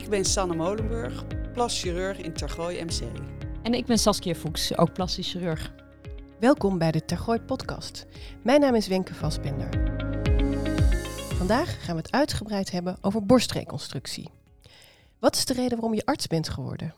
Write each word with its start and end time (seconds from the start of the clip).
Ik 0.00 0.08
ben 0.08 0.24
Sanne 0.24 0.54
Molenburg, 0.54 1.24
plaschirurg 1.52 2.18
in 2.18 2.32
Tergooi 2.32 2.84
MC. 2.84 3.00
En 3.62 3.74
ik 3.74 3.86
ben 3.86 3.98
Saskia 3.98 4.34
Fuchs, 4.34 4.76
ook 4.76 4.92
plastisch 4.92 5.30
chirurg. 5.30 5.72
Welkom 6.38 6.78
bij 6.78 6.90
de 6.90 7.04
Tergooi 7.04 7.40
podcast. 7.40 8.06
Mijn 8.42 8.60
naam 8.60 8.74
is 8.74 8.88
Wenke 8.88 9.14
Vaspender. 9.14 9.68
Vandaag 11.36 11.84
gaan 11.84 11.96
we 11.96 12.02
het 12.02 12.12
uitgebreid 12.12 12.70
hebben 12.70 12.96
over 13.00 13.26
borstreconstructie. 13.26 14.30
Wat 15.18 15.36
is 15.36 15.44
de 15.44 15.54
reden 15.54 15.78
waarom 15.78 15.94
je 15.94 16.04
arts 16.04 16.26
bent 16.26 16.48
geworden? 16.48 16.94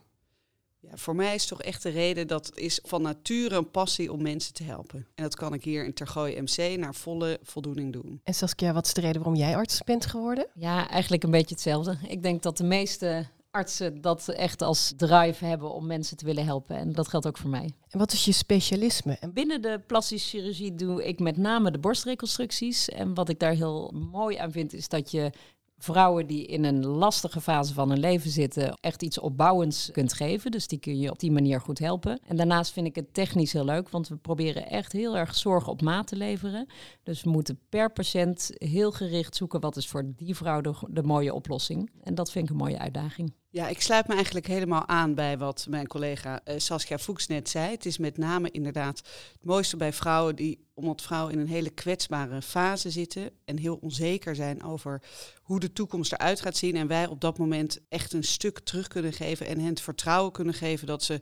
Ja, 0.93 0.99
voor 0.99 1.15
mij 1.15 1.35
is 1.35 1.47
toch 1.47 1.63
echt 1.63 1.83
de 1.83 1.89
reden 1.89 2.27
dat 2.27 2.47
het 2.47 2.59
is 2.59 2.81
van 2.83 3.03
nature 3.03 3.57
een 3.57 3.71
passie 3.71 4.13
om 4.13 4.23
mensen 4.23 4.55
te 4.55 4.65
helpen. 4.65 5.07
En 5.15 5.23
dat 5.23 5.35
kan 5.35 5.55
ik 5.55 5.65
hier 5.65 5.85
in 5.85 5.95
Tergooi 5.95 6.41
MC 6.41 6.79
naar 6.79 6.95
volle 6.95 7.39
voldoening 7.43 7.93
doen. 7.93 8.21
En 8.25 8.35
Saskia, 8.35 8.73
wat 8.73 8.87
is 8.87 8.95
de 8.95 9.01
reden 9.01 9.23
waarom 9.23 9.41
jij 9.41 9.57
arts 9.57 9.83
bent 9.85 10.07
geworden? 10.07 10.47
Ja, 10.55 10.89
eigenlijk 10.89 11.23
een 11.23 11.31
beetje 11.31 11.55
hetzelfde. 11.55 11.99
Ik 12.09 12.23
denk 12.23 12.43
dat 12.43 12.57
de 12.57 12.65
meeste 12.65 13.27
artsen 13.51 14.01
dat 14.01 14.29
echt 14.29 14.63
als 14.63 14.93
drive 14.97 15.45
hebben 15.45 15.75
om 15.75 15.87
mensen 15.87 16.17
te 16.17 16.25
willen 16.25 16.45
helpen. 16.45 16.77
En 16.77 16.93
dat 16.93 17.09
geldt 17.09 17.27
ook 17.27 17.39
voor 17.39 17.51
mij. 17.51 17.71
En 17.89 17.99
wat 17.99 18.13
is 18.13 18.25
je 18.25 18.33
specialisme? 18.33 19.17
En 19.21 19.33
binnen 19.33 19.63
de 19.63 19.81
plastische 19.87 20.29
chirurgie 20.29 20.75
doe 20.75 21.05
ik 21.05 21.19
met 21.19 21.37
name 21.37 21.71
de 21.71 21.79
borstreconstructies. 21.79 22.89
En 22.89 23.15
wat 23.15 23.29
ik 23.29 23.39
daar 23.39 23.55
heel 23.55 23.93
mooi 24.11 24.37
aan 24.37 24.53
vind, 24.53 24.73
is 24.73 24.89
dat 24.89 25.11
je 25.11 25.33
vrouwen 25.83 26.27
die 26.27 26.47
in 26.47 26.65
een 26.65 26.87
lastige 26.87 27.41
fase 27.41 27.75
van 27.75 27.89
hun 27.89 27.99
leven 27.99 28.31
zitten, 28.31 28.79
echt 28.81 29.03
iets 29.03 29.19
opbouwends 29.19 29.91
kunt 29.93 30.13
geven. 30.13 30.51
Dus 30.51 30.67
die 30.67 30.79
kun 30.79 30.99
je 30.99 31.11
op 31.11 31.19
die 31.19 31.33
manier 31.33 31.61
goed 31.61 31.79
helpen. 31.79 32.21
En 32.27 32.37
daarnaast 32.37 32.73
vind 32.73 32.87
ik 32.87 32.95
het 32.95 33.15
technisch 33.15 33.53
heel 33.53 33.65
leuk, 33.65 33.89
want 33.89 34.09
we 34.09 34.17
proberen 34.17 34.69
echt 34.69 34.93
heel 34.93 35.17
erg 35.17 35.35
zorg 35.35 35.69
op 35.69 35.83
maat 35.83 36.07
te 36.07 36.17
leveren. 36.17 36.67
Dus 37.03 37.23
we 37.23 37.31
moeten 37.31 37.59
per 37.69 37.93
patiënt 37.93 38.51
heel 38.55 38.93
gericht 38.93 39.37
zoeken 39.37 39.61
wat 39.61 39.77
is 39.77 39.89
voor 39.89 40.13
die 40.17 40.37
vrouw 40.37 40.61
de, 40.61 40.75
de 40.89 41.03
mooie 41.03 41.35
oplossing. 41.35 41.91
En 42.03 42.15
dat 42.15 42.31
vind 42.31 42.45
ik 42.45 42.51
een 42.51 42.57
mooie 42.57 42.79
uitdaging. 42.79 43.33
Ja, 43.55 43.69
ik 43.69 43.81
sluit 43.81 44.09
me 44.09 44.15
eigenlijk 44.15 44.47
helemaal 44.47 44.89
aan 44.89 45.15
bij 45.15 45.39
wat 45.39 45.67
mijn 45.69 45.87
collega 45.87 46.41
uh, 46.45 46.55
Saskia 46.57 46.99
Fuchs 46.99 47.27
net 47.27 47.49
zei. 47.49 47.71
Het 47.71 47.87
is 47.87 47.99
met 47.99 48.17
name 48.17 48.51
inderdaad 48.51 48.99
het 49.33 49.45
mooiste 49.45 49.77
bij 49.77 49.93
vrouwen 49.93 50.37
die, 50.37 50.67
omdat 50.75 51.03
vrouwen 51.03 51.33
in 51.33 51.39
een 51.39 51.49
hele 51.49 51.71
kwetsbare 51.71 52.43
fase 52.43 52.91
zitten 52.91 53.31
en 53.45 53.59
heel 53.59 53.79
onzeker 53.81 54.35
zijn 54.35 54.63
over 54.63 55.03
hoe 55.43 55.61
de 55.61 55.73
toekomst 55.73 56.13
eruit 56.13 56.41
gaat 56.41 56.57
zien. 56.57 56.77
En 56.77 56.87
wij 56.87 57.07
op 57.07 57.21
dat 57.21 57.39
moment 57.39 57.81
echt 57.89 58.13
een 58.13 58.25
stuk 58.25 58.59
terug 58.59 58.89
kunnen 58.89 59.13
geven 59.13 59.47
en 59.47 59.59
hen 59.59 59.69
het 59.69 59.81
vertrouwen 59.81 60.33
kunnen 60.33 60.55
geven 60.55 60.87
dat 60.87 61.03
ze 61.03 61.21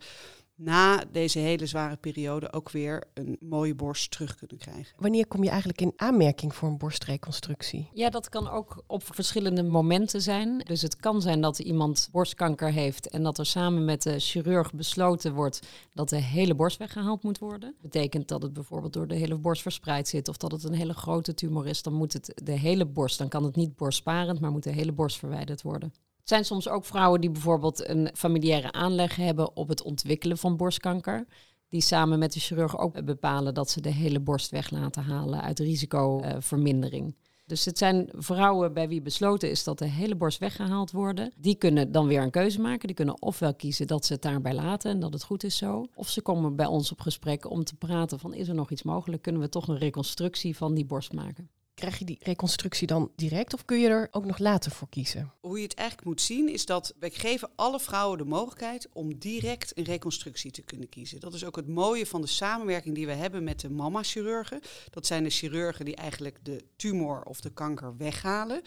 na 0.60 1.04
deze 1.12 1.38
hele 1.38 1.66
zware 1.66 1.96
periode 1.96 2.52
ook 2.52 2.70
weer 2.70 3.04
een 3.14 3.36
mooie 3.40 3.74
borst 3.74 4.10
terug 4.10 4.34
kunnen 4.34 4.58
krijgen. 4.58 4.94
Wanneer 4.98 5.26
kom 5.26 5.42
je 5.42 5.48
eigenlijk 5.48 5.80
in 5.80 5.92
aanmerking 5.96 6.54
voor 6.54 6.68
een 6.68 6.78
borstreconstructie? 6.78 7.88
Ja, 7.92 8.10
dat 8.10 8.28
kan 8.28 8.50
ook 8.50 8.82
op 8.86 9.02
verschillende 9.14 9.62
momenten 9.62 10.22
zijn. 10.22 10.58
Dus 10.58 10.82
het 10.82 10.96
kan 10.96 11.22
zijn 11.22 11.40
dat 11.40 11.58
iemand 11.58 12.08
borstkanker 12.12 12.72
heeft 12.72 13.08
en 13.08 13.22
dat 13.22 13.38
er 13.38 13.46
samen 13.46 13.84
met 13.84 14.02
de 14.02 14.18
chirurg 14.18 14.72
besloten 14.72 15.34
wordt 15.34 15.60
dat 15.94 16.08
de 16.08 16.20
hele 16.20 16.54
borst 16.54 16.78
weggehaald 16.78 17.22
moet 17.22 17.38
worden. 17.38 17.74
Dat 17.80 17.90
betekent 17.90 18.28
dat 18.28 18.42
het 18.42 18.52
bijvoorbeeld 18.52 18.92
door 18.92 19.06
de 19.06 19.14
hele 19.14 19.36
borst 19.36 19.62
verspreid 19.62 20.08
zit 20.08 20.28
of 20.28 20.36
dat 20.36 20.52
het 20.52 20.64
een 20.64 20.74
hele 20.74 20.94
grote 20.94 21.34
tumor 21.34 21.66
is, 21.66 21.82
dan 21.82 21.92
moet 21.92 22.12
het 22.12 22.40
de 22.44 22.52
hele 22.58 22.86
borst, 22.86 23.18
dan 23.18 23.28
kan 23.28 23.44
het 23.44 23.56
niet 23.56 23.76
borstsparend, 23.76 24.40
maar 24.40 24.50
moet 24.50 24.62
de 24.62 24.72
hele 24.72 24.92
borst 24.92 25.18
verwijderd 25.18 25.62
worden. 25.62 25.92
Zijn 26.30 26.44
soms 26.44 26.68
ook 26.68 26.84
vrouwen 26.84 27.20
die 27.20 27.30
bijvoorbeeld 27.30 27.88
een 27.88 28.10
familiaire 28.14 28.72
aanleg 28.72 29.16
hebben 29.16 29.56
op 29.56 29.68
het 29.68 29.82
ontwikkelen 29.82 30.38
van 30.38 30.56
borstkanker. 30.56 31.26
Die 31.68 31.80
samen 31.80 32.18
met 32.18 32.32
de 32.32 32.40
chirurg 32.40 32.78
ook 32.78 33.04
bepalen 33.04 33.54
dat 33.54 33.70
ze 33.70 33.80
de 33.80 33.92
hele 33.92 34.20
borst 34.20 34.50
weg 34.50 34.70
laten 34.70 35.02
halen 35.02 35.42
uit 35.42 35.58
risicovermindering. 35.58 37.16
Dus 37.46 37.64
het 37.64 37.78
zijn 37.78 38.08
vrouwen 38.12 38.72
bij 38.72 38.88
wie 38.88 39.02
besloten 39.02 39.50
is 39.50 39.64
dat 39.64 39.78
de 39.78 39.86
hele 39.86 40.16
borst 40.16 40.38
weggehaald 40.38 40.90
wordt. 40.90 41.30
Die 41.36 41.54
kunnen 41.54 41.92
dan 41.92 42.06
weer 42.06 42.22
een 42.22 42.30
keuze 42.30 42.60
maken. 42.60 42.86
Die 42.86 42.96
kunnen 42.96 43.22
ofwel 43.22 43.54
kiezen 43.54 43.86
dat 43.86 44.04
ze 44.04 44.12
het 44.12 44.22
daarbij 44.22 44.54
laten 44.54 44.90
en 44.90 45.00
dat 45.00 45.12
het 45.12 45.24
goed 45.24 45.44
is 45.44 45.56
zo. 45.56 45.86
Of 45.94 46.08
ze 46.08 46.22
komen 46.22 46.56
bij 46.56 46.66
ons 46.66 46.92
op 46.92 47.00
gesprek 47.00 47.50
om 47.50 47.64
te 47.64 47.76
praten 47.76 48.18
van 48.18 48.34
is 48.34 48.48
er 48.48 48.54
nog 48.54 48.70
iets 48.70 48.82
mogelijk? 48.82 49.22
Kunnen 49.22 49.42
we 49.42 49.48
toch 49.48 49.68
een 49.68 49.78
reconstructie 49.78 50.56
van 50.56 50.74
die 50.74 50.86
borst 50.86 51.12
maken? 51.12 51.50
Krijg 51.80 51.98
je 51.98 52.04
die 52.04 52.18
reconstructie 52.22 52.86
dan 52.86 53.12
direct 53.16 53.54
of 53.54 53.64
kun 53.64 53.78
je 53.78 53.88
er 53.88 54.08
ook 54.10 54.24
nog 54.24 54.38
later 54.38 54.70
voor 54.70 54.88
kiezen? 54.88 55.32
Hoe 55.40 55.56
je 55.56 55.62
het 55.62 55.74
eigenlijk 55.74 56.08
moet 56.08 56.20
zien 56.20 56.48
is 56.48 56.66
dat 56.66 56.94
wij 56.98 57.10
geven 57.10 57.50
alle 57.56 57.80
vrouwen 57.80 58.18
de 58.18 58.24
mogelijkheid 58.24 58.88
om 58.92 59.18
direct 59.18 59.78
een 59.78 59.84
reconstructie 59.84 60.50
te 60.50 60.62
kunnen 60.62 60.88
kiezen. 60.88 61.20
Dat 61.20 61.34
is 61.34 61.44
ook 61.44 61.56
het 61.56 61.68
mooie 61.68 62.06
van 62.06 62.20
de 62.20 62.26
samenwerking 62.26 62.94
die 62.94 63.06
we 63.06 63.12
hebben 63.12 63.44
met 63.44 63.60
de 63.60 63.70
mama-chirurgen. 63.70 64.60
Dat 64.90 65.06
zijn 65.06 65.24
de 65.24 65.30
chirurgen 65.30 65.84
die 65.84 65.96
eigenlijk 65.96 66.38
de 66.42 66.64
tumor 66.76 67.22
of 67.22 67.40
de 67.40 67.52
kanker 67.52 67.96
weghalen. 67.96 68.62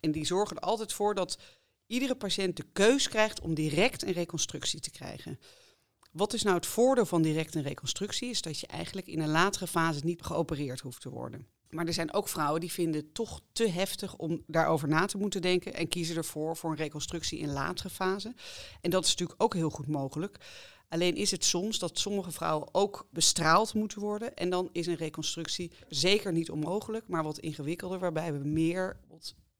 En 0.00 0.10
die 0.10 0.26
zorgen 0.26 0.56
er 0.56 0.62
altijd 0.62 0.92
voor 0.92 1.14
dat 1.14 1.38
iedere 1.86 2.14
patiënt 2.14 2.56
de 2.56 2.66
keus 2.72 3.08
krijgt 3.08 3.40
om 3.40 3.54
direct 3.54 4.02
een 4.02 4.12
reconstructie 4.12 4.80
te 4.80 4.90
krijgen. 4.90 5.38
Wat 6.12 6.32
is 6.32 6.42
nou 6.42 6.56
het 6.56 6.66
voordeel 6.66 7.06
van 7.06 7.22
direct 7.22 7.54
een 7.54 7.62
reconstructie? 7.62 8.30
Is 8.30 8.42
dat 8.42 8.58
je 8.60 8.66
eigenlijk 8.66 9.06
in 9.06 9.20
een 9.20 9.30
latere 9.30 9.66
fase 9.66 10.00
niet 10.04 10.22
geopereerd 10.22 10.80
hoeft 10.80 11.00
te 11.00 11.10
worden. 11.10 11.46
Maar 11.70 11.86
er 11.86 11.92
zijn 11.92 12.12
ook 12.12 12.28
vrouwen 12.28 12.60
die 12.60 12.72
vinden 12.72 13.00
het 13.00 13.14
toch 13.14 13.40
te 13.52 13.68
heftig 13.68 14.16
om 14.16 14.42
daarover 14.46 14.88
na 14.88 15.06
te 15.06 15.18
moeten 15.18 15.42
denken 15.42 15.74
en 15.74 15.88
kiezen 15.88 16.16
ervoor 16.16 16.56
voor 16.56 16.70
een 16.70 16.76
reconstructie 16.76 17.38
in 17.38 17.52
latere 17.52 17.90
fase. 17.90 18.34
En 18.80 18.90
dat 18.90 19.04
is 19.04 19.10
natuurlijk 19.10 19.42
ook 19.42 19.54
heel 19.54 19.70
goed 19.70 19.88
mogelijk. 19.88 20.38
Alleen 20.88 21.14
is 21.14 21.30
het 21.30 21.44
soms 21.44 21.78
dat 21.78 21.98
sommige 21.98 22.30
vrouwen 22.30 22.68
ook 22.72 23.06
bestraald 23.10 23.74
moeten 23.74 24.00
worden. 24.00 24.36
En 24.36 24.50
dan 24.50 24.68
is 24.72 24.86
een 24.86 24.94
reconstructie 24.94 25.72
zeker 25.88 26.32
niet 26.32 26.50
onmogelijk, 26.50 27.08
maar 27.08 27.22
wat 27.22 27.38
ingewikkelder, 27.38 27.98
waarbij 27.98 28.32
we 28.32 28.48
meer 28.48 28.96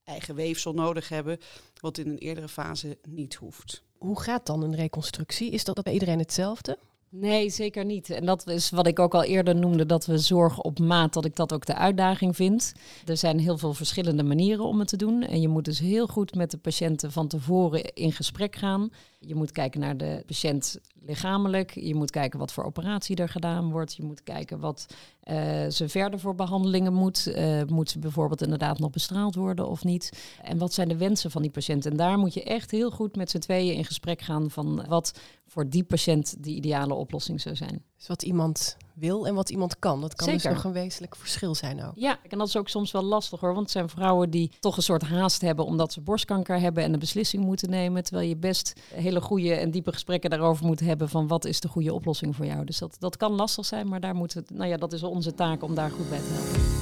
eigen 0.05 0.35
weefsel 0.35 0.73
nodig 0.73 1.09
hebben, 1.09 1.39
wat 1.81 1.99
in 1.99 2.09
een 2.09 2.19
eerdere 2.19 2.49
fase 2.49 2.99
niet 3.09 3.35
hoeft. 3.35 3.83
Hoe 3.99 4.21
gaat 4.21 4.47
dan 4.47 4.63
een 4.63 4.75
reconstructie? 4.75 5.51
Is 5.51 5.65
dat 5.65 5.83
bij 5.83 5.93
iedereen 5.93 6.19
hetzelfde? 6.19 6.79
Nee, 7.11 7.51
zeker 7.51 7.85
niet. 7.85 8.11
En 8.11 8.27
dat 8.27 8.47
is 8.47 8.71
wat 8.71 8.87
ik 8.87 8.99
ook 8.99 9.15
al 9.15 9.25
eerder 9.25 9.57
noemde, 9.57 9.87
dat 9.87 10.07
we 10.07 10.19
zorgen 10.19 10.65
op 10.65 10.79
maat, 10.79 11.13
dat 11.13 11.25
ik 11.25 11.37
dat 11.37 11.53
ook 11.53 11.67
de 11.67 11.75
uitdaging 11.75 12.37
vind. 12.37 12.73
Er 13.07 13.17
zijn 13.17 13.39
heel 13.39 13.59
veel 13.59 13.75
verschillende 13.75 14.23
manieren 14.23 14.65
om 14.65 14.79
het 14.79 14.89
te 14.89 14.97
doen. 14.97 15.23
En 15.23 15.41
je 15.41 15.49
moet 15.49 15.65
dus 15.65 15.79
heel 15.79 16.07
goed 16.07 16.35
met 16.35 16.51
de 16.51 16.59
patiënten 16.59 17.13
van 17.13 17.29
tevoren 17.29 17.95
in 17.95 18.13
gesprek 18.13 18.57
gaan. 18.57 18.91
Je 19.21 19.35
moet 19.35 19.53
kijken 19.53 19.81
naar 19.81 19.97
de 19.97 20.23
patiënt 20.27 20.79
lichamelijk. 21.01 21.75
Je 21.75 21.95
moet 21.95 22.11
kijken 22.11 22.39
wat 22.39 22.53
voor 22.53 22.65
operatie 22.65 23.17
er 23.17 23.29
gedaan 23.29 23.71
wordt. 23.71 23.95
Je 23.95 24.03
moet 24.03 24.23
kijken 24.23 24.61
wat 24.61 24.87
uh, 25.25 25.67
ze 25.69 25.89
verder 25.89 26.21
voor 26.21 26.35
behandelingen 26.35 26.93
moet. 26.93 27.27
Uh, 27.29 27.63
moet 27.67 27.91
ze 27.91 27.99
bijvoorbeeld 27.99 28.43
inderdaad 28.43 28.79
nog 28.79 28.91
bestraald 28.91 29.35
worden 29.35 29.69
of 29.69 29.85
niet? 29.85 30.35
En 30.43 30.59
wat 30.59 30.73
zijn 30.73 30.89
de 30.89 30.97
wensen 30.97 31.31
van 31.31 31.43
die 31.43 31.51
patiënt? 31.51 31.87
En 31.87 31.97
daar 31.97 32.19
moet 32.19 32.35
je 32.35 32.43
echt 32.43 32.71
heel 32.71 32.91
goed 32.91 33.17
met 33.17 33.31
z'n 33.31 33.39
tweeën 33.39 33.75
in 33.75 33.85
gesprek 33.85 34.21
gaan 34.21 34.51
van 34.51 34.87
wat 34.89 35.21
voor 35.47 35.69
die 35.69 35.85
patiënt 35.85 36.45
de 36.45 36.51
ideale 36.51 36.95
oplossing 36.95 37.41
zou 37.41 37.57
zijn. 37.57 37.83
Dus 37.97 38.07
wat 38.07 38.23
iemand 38.23 38.77
wil 38.99 39.27
en 39.27 39.35
wat 39.35 39.51
iemand 39.51 39.79
kan. 39.79 40.01
Dat 40.01 40.15
kan 40.15 40.29
dus 40.29 40.43
nog 40.43 40.65
een 40.65 40.73
wezenlijk 40.73 41.17
verschil 41.17 41.55
zijn 41.55 41.85
ook. 41.85 41.93
Ja, 41.95 42.19
en 42.29 42.39
dat 42.39 42.49
is 42.49 42.57
ook 42.57 42.69
soms 42.69 42.93
wel 42.93 43.03
lastig 43.03 43.41
hoor. 43.41 43.53
Want 43.53 43.63
het 43.63 43.71
zijn 43.71 43.89
vrouwen 43.89 44.31
die 44.31 44.51
toch 44.61 44.77
een 44.77 44.83
soort 44.83 45.03
haast 45.03 45.41
hebben 45.41 45.65
omdat 45.65 45.93
ze 45.93 46.01
borstkanker 46.01 46.61
hebben 46.61 46.83
en 46.83 46.93
een 46.93 46.99
beslissing 46.99 47.45
moeten 47.45 47.71
nemen. 47.71 48.05
Terwijl 48.05 48.29
je 48.29 48.37
best 48.37 48.81
hele 48.95 49.21
goede 49.21 49.55
en 49.55 49.71
diepe 49.71 49.93
gesprekken 49.93 50.31
daarover 50.31 50.67
moet 50.67 50.81
hebben 50.81 51.09
van 51.09 51.27
wat 51.27 51.45
is 51.45 51.61
de 51.61 51.69
goede 51.69 51.95
oplossing 51.95 52.37
voor 52.37 52.47
jou. 52.47 52.65
Dus 52.65 52.79
dat, 52.79 52.97
dat 52.99 53.17
kan 53.17 53.33
lastig 53.33 53.67
zijn, 53.67 53.89
maar 53.89 54.01
daar 54.01 54.15
moeten 54.15 54.45
we, 54.47 54.55
nou 54.55 54.69
ja, 54.71 54.77
dat 54.77 54.93
is 54.93 55.03
onze 55.03 55.35
taak 55.35 55.63
om 55.63 55.75
daar 55.75 55.91
goed 55.91 56.09
bij 56.09 56.19
te 56.19 56.25
helpen. 56.29 56.78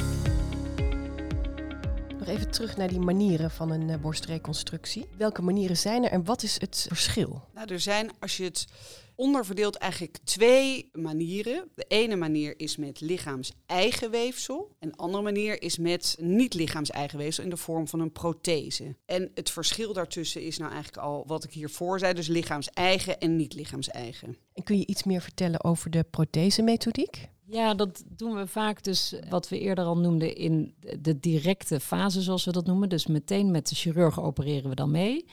Nog 2.26 2.34
even 2.34 2.50
terug 2.50 2.76
naar 2.76 2.88
die 2.88 3.00
manieren 3.00 3.50
van 3.50 3.70
een 3.70 3.88
uh, 3.88 3.96
borstreconstructie. 3.96 5.06
Welke 5.16 5.42
manieren 5.42 5.76
zijn 5.76 6.04
er 6.04 6.10
en 6.10 6.24
wat 6.24 6.42
is 6.42 6.60
het 6.60 6.86
verschil? 6.88 7.42
Nou, 7.54 7.72
er 7.72 7.80
zijn, 7.80 8.10
als 8.18 8.36
je 8.36 8.44
het 8.44 8.66
onderverdeelt 9.14 9.76
eigenlijk 9.76 10.18
twee 10.24 10.90
manieren. 10.92 11.68
De 11.74 11.84
ene 11.88 12.16
manier 12.16 12.60
is 12.60 12.76
met 12.76 13.00
lichaams-eigen 13.00 14.10
weefsel. 14.10 14.74
En 14.78 14.88
de 14.88 14.96
andere 14.96 15.22
manier 15.22 15.62
is 15.62 15.78
met 15.78 16.16
niet-lichaams-eigen 16.20 17.18
weefsel 17.18 17.44
in 17.44 17.50
de 17.50 17.56
vorm 17.56 17.88
van 17.88 18.00
een 18.00 18.12
prothese. 18.12 18.96
En 19.04 19.30
het 19.34 19.50
verschil 19.50 19.92
daartussen 19.92 20.42
is 20.42 20.58
nou 20.58 20.72
eigenlijk 20.72 21.02
al 21.02 21.24
wat 21.26 21.44
ik 21.44 21.52
hiervoor 21.52 21.98
zei. 21.98 22.12
Dus 22.12 22.26
lichaams-eigen 22.28 23.20
en 23.20 23.36
niet-lichaams-eigen. 23.36 24.36
En 24.52 24.62
kun 24.62 24.78
je 24.78 24.86
iets 24.86 25.04
meer 25.04 25.20
vertellen 25.20 25.64
over 25.64 25.90
de 25.90 26.04
prothese-methodiek? 26.10 27.28
Ja, 27.48 27.74
dat 27.74 28.04
doen 28.08 28.34
we 28.34 28.46
vaak 28.46 28.82
dus 28.82 29.14
wat 29.28 29.48
we 29.48 29.58
eerder 29.58 29.84
al 29.84 29.98
noemden 29.98 30.36
in 30.36 30.74
de 31.00 31.20
directe 31.20 31.80
fase, 31.80 32.22
zoals 32.22 32.44
we 32.44 32.52
dat 32.52 32.66
noemen. 32.66 32.88
Dus 32.88 33.06
meteen 33.06 33.50
met 33.50 33.68
de 33.68 33.74
chirurg 33.74 34.20
opereren 34.20 34.68
we 34.70 34.76
dan 34.76 34.90
mee. 34.90 35.24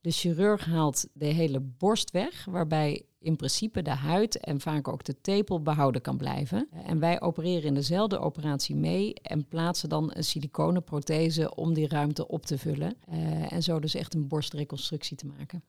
De 0.00 0.10
chirurg 0.10 0.64
haalt 0.64 1.06
de 1.12 1.24
hele 1.26 1.60
borst 1.60 2.10
weg, 2.10 2.44
waarbij 2.44 3.02
in 3.18 3.36
principe 3.36 3.82
de 3.82 3.90
huid 3.90 4.40
en 4.40 4.60
vaak 4.60 4.88
ook 4.88 5.04
de 5.04 5.20
tepel 5.20 5.62
behouden 5.62 6.00
kan 6.00 6.16
blijven. 6.16 6.68
En 6.84 6.98
wij 6.98 7.20
opereren 7.20 7.64
in 7.64 7.74
dezelfde 7.74 8.18
operatie 8.18 8.76
mee 8.76 9.14
en 9.14 9.48
plaatsen 9.48 9.88
dan 9.88 10.10
een 10.14 10.24
siliconenprothese 10.24 11.54
om 11.54 11.74
die 11.74 11.88
ruimte 11.88 12.28
op 12.28 12.46
te 12.46 12.58
vullen. 12.58 12.96
Uh, 13.12 13.52
en 13.52 13.62
zo 13.62 13.80
dus 13.80 13.94
echt 13.94 14.14
een 14.14 14.28
borstreconstructie 14.28 15.16
te 15.16 15.26
maken. 15.26 15.62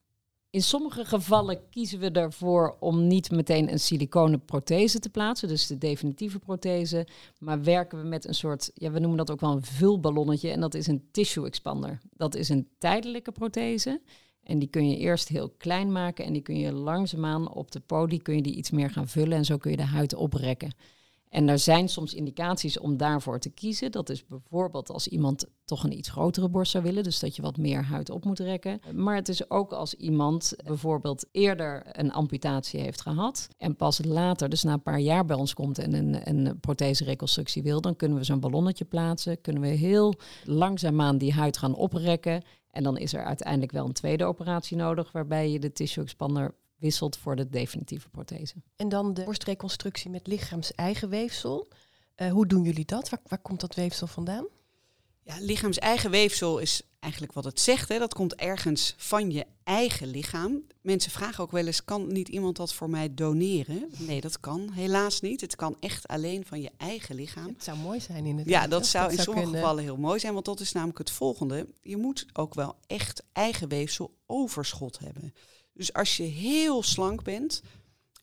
In 0.50 0.62
sommige 0.62 1.06
gevallen 1.06 1.70
kiezen 1.70 2.00
we 2.00 2.12
ervoor 2.12 2.78
om 2.80 3.08
niet 3.08 3.32
meteen 3.32 3.72
een 3.72 3.80
siliconen 3.80 4.46
prothese 4.46 5.00
te 5.00 5.10
plaatsen, 5.10 5.48
dus 5.48 5.68
de 5.68 5.78
definitieve 5.78 6.40
prothese, 6.40 7.08
maar 7.40 7.64
werken 7.64 8.02
we 8.02 8.08
met 8.08 8.28
een 8.28 8.36
soort, 8.36 8.72
ja, 8.74 8.92
we 8.92 9.00
noemen 9.00 9.18
dat 9.18 9.32
ook 9.32 9.40
wel 9.40 9.52
een 9.52 9.64
vulballonnetje 9.64 10.52
en 10.52 10.60
dat 10.60 10.74
is 10.74 10.88
een 10.88 11.08
tissue 11.12 11.46
expander. 11.46 12.00
Dat 12.12 12.36
is 12.36 12.50
een 12.50 12.68
tijdelijke 12.78 13.32
prothese 13.32 14.02
En 14.44 14.60
die 14.60 14.68
kun 14.68 14.90
je 14.90 14.98
eerst 14.98 15.28
heel 15.28 15.50
klein 15.50 15.92
maken 15.92 16.26
en 16.26 16.34
die 16.34 16.42
kun 16.42 16.60
je 16.60 16.74
langzaamaan 16.74 17.54
op 17.54 17.72
de 17.72 17.80
poli 17.80 18.22
kun 18.22 18.36
je 18.36 18.42
die 18.42 18.56
iets 18.56 18.72
meer 18.72 18.90
gaan 18.90 19.08
vullen 19.08 19.38
en 19.38 19.46
zo 19.46 19.58
kun 19.58 19.72
je 19.72 19.78
de 19.78 19.84
huid 19.84 20.16
oprekken. 20.16 20.74
En 21.30 21.50
er 21.50 21.60
zijn 21.60 21.90
soms 21.90 22.14
indicaties 22.14 22.80
om 22.80 22.98
daarvoor 22.98 23.40
te 23.40 23.50
kiezen. 23.50 23.92
Dat 23.92 24.10
is 24.10 24.26
bijvoorbeeld 24.26 24.90
als 24.90 25.08
iemand 25.08 25.46
toch 25.66 25.84
een 25.84 25.98
iets 25.98 26.10
grotere 26.10 26.50
borst 26.50 26.72
zou 26.72 26.84
willen, 26.84 27.04
dus 27.04 27.20
dat 27.20 27.36
je 27.36 27.42
wat 27.42 27.58
meer 27.58 27.84
huid 27.84 28.10
op 28.10 28.26
moet 28.26 28.40
rekken. 28.40 28.80
Maar 28.94 29.16
het 29.16 29.30
is 29.30 29.50
ook 29.50 29.72
als 29.72 29.94
iemand 29.94 30.54
bijvoorbeeld 30.66 31.26
eerder 31.32 31.84
een 31.92 32.12
amputatie 32.12 32.80
heeft 32.80 33.02
gehad 33.02 33.48
en 33.58 33.76
pas 33.76 34.06
later, 34.06 34.50
dus 34.50 34.64
na 34.64 34.74
een 34.74 34.82
paar 34.82 35.00
jaar 35.00 35.26
bij 35.26 35.36
ons 35.36 35.54
komt 35.54 35.80
en 35.80 35.94
een, 35.94 36.30
een 36.30 36.60
prothese-reconstructie 36.60 37.64
wil, 37.64 37.82
dan 37.82 37.96
kunnen 37.96 38.18
we 38.18 38.24
zo'n 38.24 38.40
ballonnetje 38.40 38.86
plaatsen, 38.86 39.42
kunnen 39.42 39.62
we 39.62 39.68
heel 39.68 40.14
langzaamaan 40.46 41.18
die 41.18 41.34
huid 41.34 41.58
gaan 41.58 41.76
oprekken. 41.76 42.44
En 42.72 42.84
dan 42.84 42.98
is 42.98 43.14
er 43.14 43.24
uiteindelijk 43.24 43.72
wel 43.72 43.86
een 43.86 43.94
tweede 43.94 44.26
operatie 44.26 44.78
nodig, 44.78 45.12
waarbij 45.12 45.52
je 45.52 45.60
de 45.60 45.72
tissue 45.72 46.04
expander 46.04 46.54
wisselt 46.78 47.18
voor 47.18 47.36
de 47.36 47.50
definitieve 47.50 48.10
prothese. 48.10 48.56
En 48.76 48.90
dan 48.90 49.14
de 49.14 49.24
borstreconstructie 49.24 50.10
met 50.10 50.28
lichaams-eigen 50.28 51.10
weefsel. 51.10 51.68
Uh, 52.18 52.32
hoe 52.32 52.48
doen 52.48 52.64
jullie 52.64 52.86
dat? 52.86 53.10
Waar, 53.10 53.22
waar, 53.28 53.42
komt 53.42 53.62
dat 53.62 53.76
weefsel 53.76 54.08
vandaan? 54.08 54.48
Ja, 55.24 55.36
lichaams-eigen 55.40 56.12
weefsel 56.12 56.60
is 56.60 56.82
eigenlijk 57.00 57.34
wat 57.34 57.44
het 57.44 57.60
zegt. 57.60 57.90
Hè. 57.90 58.00
Dat 58.00 58.14
komt 58.14 58.36
ergens 58.36 58.94
van 58.98 59.32
je 59.32 59.46
eigen 59.64 60.08
lichaam. 60.08 60.62
Mensen 60.82 61.12
vragen 61.12 61.44
ook 61.44 61.52
wel 61.52 61.66
eens, 61.66 61.84
kan 61.84 62.08
niet 62.08 62.28
iemand 62.28 62.56
dat 62.56 62.74
voor 62.74 62.90
mij 62.90 63.14
doneren? 63.14 63.90
Nee, 63.98 64.22
dat 64.22 64.40
kan 64.40 64.72
helaas 64.72 65.22
niet. 65.22 65.42
Het 65.42 65.56
kan 65.56 65.78
echt 65.80 66.08
alleen 66.08 66.46
van 66.46 66.62
je 66.62 66.72
eigen 66.78 67.16
lichaam. 67.16 67.48
Het 67.48 67.64
zou 67.64 67.78
mooi 67.78 68.00
zijn 68.00 68.26
in 68.26 68.38
het 68.38 68.48
Ja, 68.48 68.68
dat 68.68 68.86
zou 68.86 69.12
in 69.12 69.18
sommige 69.18 69.48
gevallen 69.48 69.84
heel 69.84 69.98
mooi 69.98 70.20
zijn. 70.20 70.34
Want 70.34 70.46
dat 70.46 70.60
is 70.60 70.72
namelijk 70.72 70.98
het 70.98 71.12
volgende. 71.12 71.68
Je 71.82 71.98
moet 71.98 72.26
ook 72.34 72.54
wel 72.54 72.76
echt 72.88 73.24
eigen 73.32 73.68
weefsel 73.68 74.16
overschot 74.26 75.00
hebben. 75.00 75.34
Dus 75.78 75.94
als 75.94 76.18
je 76.18 76.24
heel 76.24 76.84
slank 76.84 77.24
bent, 77.24 77.62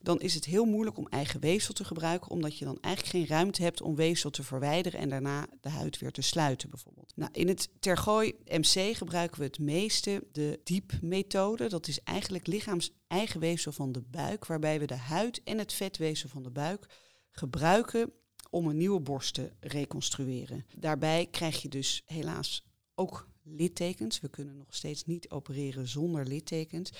dan 0.01 0.19
is 0.19 0.33
het 0.33 0.45
heel 0.45 0.65
moeilijk 0.65 0.97
om 0.97 1.07
eigen 1.07 1.39
weefsel 1.39 1.73
te 1.73 1.83
gebruiken, 1.83 2.31
omdat 2.31 2.57
je 2.57 2.65
dan 2.65 2.77
eigenlijk 2.81 3.15
geen 3.15 3.37
ruimte 3.37 3.63
hebt 3.63 3.81
om 3.81 3.95
weefsel 3.95 4.29
te 4.29 4.43
verwijderen 4.43 4.99
en 4.99 5.09
daarna 5.09 5.47
de 5.61 5.69
huid 5.69 5.99
weer 5.99 6.11
te 6.11 6.21
sluiten 6.21 6.69
bijvoorbeeld. 6.69 7.11
Nou, 7.15 7.31
in 7.33 7.47
het 7.47 7.69
Tergooi 7.79 8.33
MC 8.45 8.95
gebruiken 8.95 9.39
we 9.39 9.45
het 9.45 9.59
meeste 9.59 10.23
de 10.31 10.59
diepmethode. 10.63 11.69
Dat 11.69 11.87
is 11.87 12.01
eigenlijk 12.03 12.47
lichaams 12.47 12.91
eigen 13.07 13.39
weefsel 13.39 13.71
van 13.71 13.91
de 13.91 14.01
buik, 14.01 14.45
waarbij 14.45 14.79
we 14.79 14.85
de 14.85 14.95
huid 14.95 15.41
en 15.43 15.57
het 15.57 15.73
vetweefsel 15.73 16.29
van 16.29 16.43
de 16.43 16.51
buik 16.51 16.85
gebruiken 17.31 18.11
om 18.49 18.67
een 18.67 18.77
nieuwe 18.77 18.99
borst 18.99 19.33
te 19.33 19.51
reconstrueren. 19.59 20.65
Daarbij 20.77 21.27
krijg 21.31 21.61
je 21.61 21.69
dus 21.69 22.03
helaas 22.05 22.65
ook 22.95 23.29
littekens. 23.43 24.19
We 24.19 24.29
kunnen 24.29 24.57
nog 24.57 24.75
steeds 24.75 25.05
niet 25.05 25.29
opereren 25.29 25.87
zonder 25.87 26.25
littekens. 26.25 26.91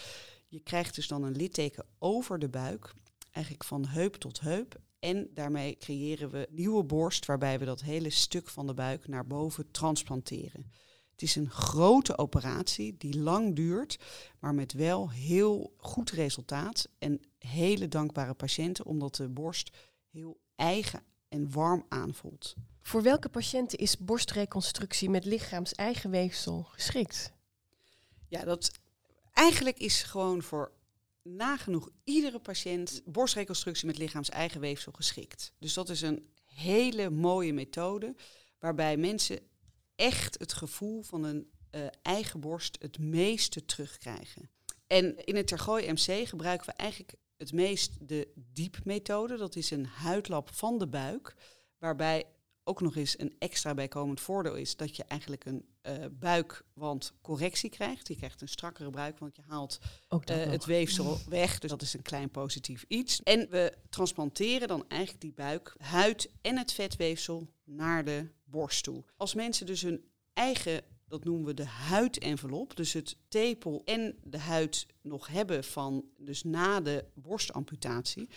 Je 0.55 0.63
krijgt 0.63 0.95
dus 0.95 1.07
dan 1.07 1.23
een 1.23 1.35
litteken 1.35 1.85
over 1.99 2.39
de 2.39 2.49
buik, 2.49 2.93
eigenlijk 3.31 3.65
van 3.65 3.85
heup 3.85 4.15
tot 4.15 4.39
heup. 4.39 4.81
En 4.99 5.29
daarmee 5.33 5.77
creëren 5.77 6.29
we 6.29 6.47
nieuwe 6.51 6.83
borst, 6.83 7.25
waarbij 7.25 7.59
we 7.59 7.65
dat 7.65 7.81
hele 7.81 8.09
stuk 8.09 8.49
van 8.49 8.67
de 8.67 8.73
buik 8.73 9.07
naar 9.07 9.27
boven 9.27 9.71
transplanteren. 9.71 10.71
Het 11.11 11.21
is 11.21 11.35
een 11.35 11.49
grote 11.49 12.17
operatie 12.17 12.97
die 12.97 13.19
lang 13.19 13.55
duurt, 13.55 13.99
maar 14.39 14.53
met 14.53 14.73
wel 14.73 15.11
heel 15.11 15.73
goed 15.77 16.11
resultaat. 16.11 16.87
En 16.97 17.19
hele 17.37 17.87
dankbare 17.87 18.33
patiënten, 18.33 18.85
omdat 18.85 19.15
de 19.15 19.29
borst 19.29 19.77
heel 20.11 20.39
eigen 20.55 21.03
en 21.27 21.51
warm 21.51 21.85
aanvoelt. 21.89 22.55
Voor 22.81 23.01
welke 23.01 23.29
patiënten 23.29 23.77
is 23.77 23.97
borstreconstructie 23.97 25.09
met 25.09 25.25
lichaams-eigen 25.25 26.09
weefsel 26.09 26.63
geschikt? 26.63 27.33
Ja, 28.27 28.43
dat 28.43 28.71
eigenlijk 29.35 29.77
is 29.77 30.03
gewoon 30.03 30.41
voor 30.41 30.71
nagenoeg 31.21 31.89
iedere 32.03 32.39
patiënt 32.39 33.01
borstreconstructie 33.05 33.87
met 33.87 33.97
lichaams-eigen 33.97 34.59
weefsel 34.59 34.91
geschikt. 34.91 35.53
Dus 35.59 35.73
dat 35.73 35.89
is 35.89 36.01
een 36.01 36.29
hele 36.45 37.09
mooie 37.09 37.53
methode 37.53 38.15
waarbij 38.59 38.97
mensen 38.97 39.39
echt 39.95 40.39
het 40.39 40.53
gevoel 40.53 41.01
van 41.01 41.23
een 41.23 41.49
uh, 41.71 41.85
eigen 42.01 42.39
borst 42.39 42.77
het 42.81 42.99
meeste 42.99 43.65
terugkrijgen. 43.65 44.49
En 44.87 45.25
in 45.25 45.35
het 45.35 45.47
Tergooi 45.47 45.91
MC 45.91 46.27
gebruiken 46.27 46.65
we 46.67 46.73
eigenlijk 46.73 47.15
het 47.37 47.53
meest 47.53 48.07
de 48.07 48.31
diepmethode. 48.35 49.37
Dat 49.37 49.55
is 49.55 49.71
een 49.71 49.85
huidlap 49.85 50.53
van 50.53 50.77
de 50.77 50.87
buik, 50.87 51.35
waarbij 51.77 52.25
ook 52.67 52.81
nog 52.81 52.95
eens 52.95 53.19
een 53.19 53.35
extra 53.39 53.73
bijkomend 53.73 54.21
voordeel 54.21 54.55
is 54.55 54.75
dat 54.75 54.95
je 54.95 55.03
eigenlijk 55.03 55.45
een 55.45 55.65
uh, 55.83 56.05
buikwandcorrectie 56.11 57.69
krijgt. 57.69 58.07
Je 58.07 58.15
krijgt 58.15 58.41
een 58.41 58.47
strakkere 58.47 58.89
buik, 58.89 59.19
want 59.19 59.35
je 59.35 59.41
haalt 59.47 59.79
uh, 60.11 60.35
het 60.35 60.65
weefsel 60.65 61.17
weg. 61.29 61.59
Dus 61.59 61.69
dat 61.69 61.81
is 61.81 61.93
een 61.93 62.01
klein 62.01 62.29
positief 62.29 62.85
iets. 62.87 63.23
En 63.23 63.49
we 63.49 63.73
transplanteren 63.89 64.67
dan 64.67 64.85
eigenlijk 64.87 65.21
die 65.21 65.33
buik, 65.33 65.75
huid 65.77 66.29
en 66.41 66.57
het 66.57 66.73
vetweefsel 66.73 67.47
naar 67.63 68.05
de 68.05 68.27
borst 68.43 68.83
toe. 68.83 69.03
Als 69.17 69.33
mensen 69.33 69.65
dus 69.65 69.81
hun 69.81 70.05
eigen 70.33 70.83
dat 71.07 71.23
noemen 71.23 71.45
we 71.45 71.53
de 71.53 71.65
huidenvelop. 71.65 72.75
Dus 72.75 72.93
het 72.93 73.17
tepel 73.27 73.81
en 73.85 74.15
de 74.23 74.37
huid 74.37 74.85
nog 75.01 75.27
hebben 75.27 75.63
van, 75.63 76.05
dus 76.17 76.43
na 76.43 76.81
de 76.81 77.05
borstamputatie 77.13 78.29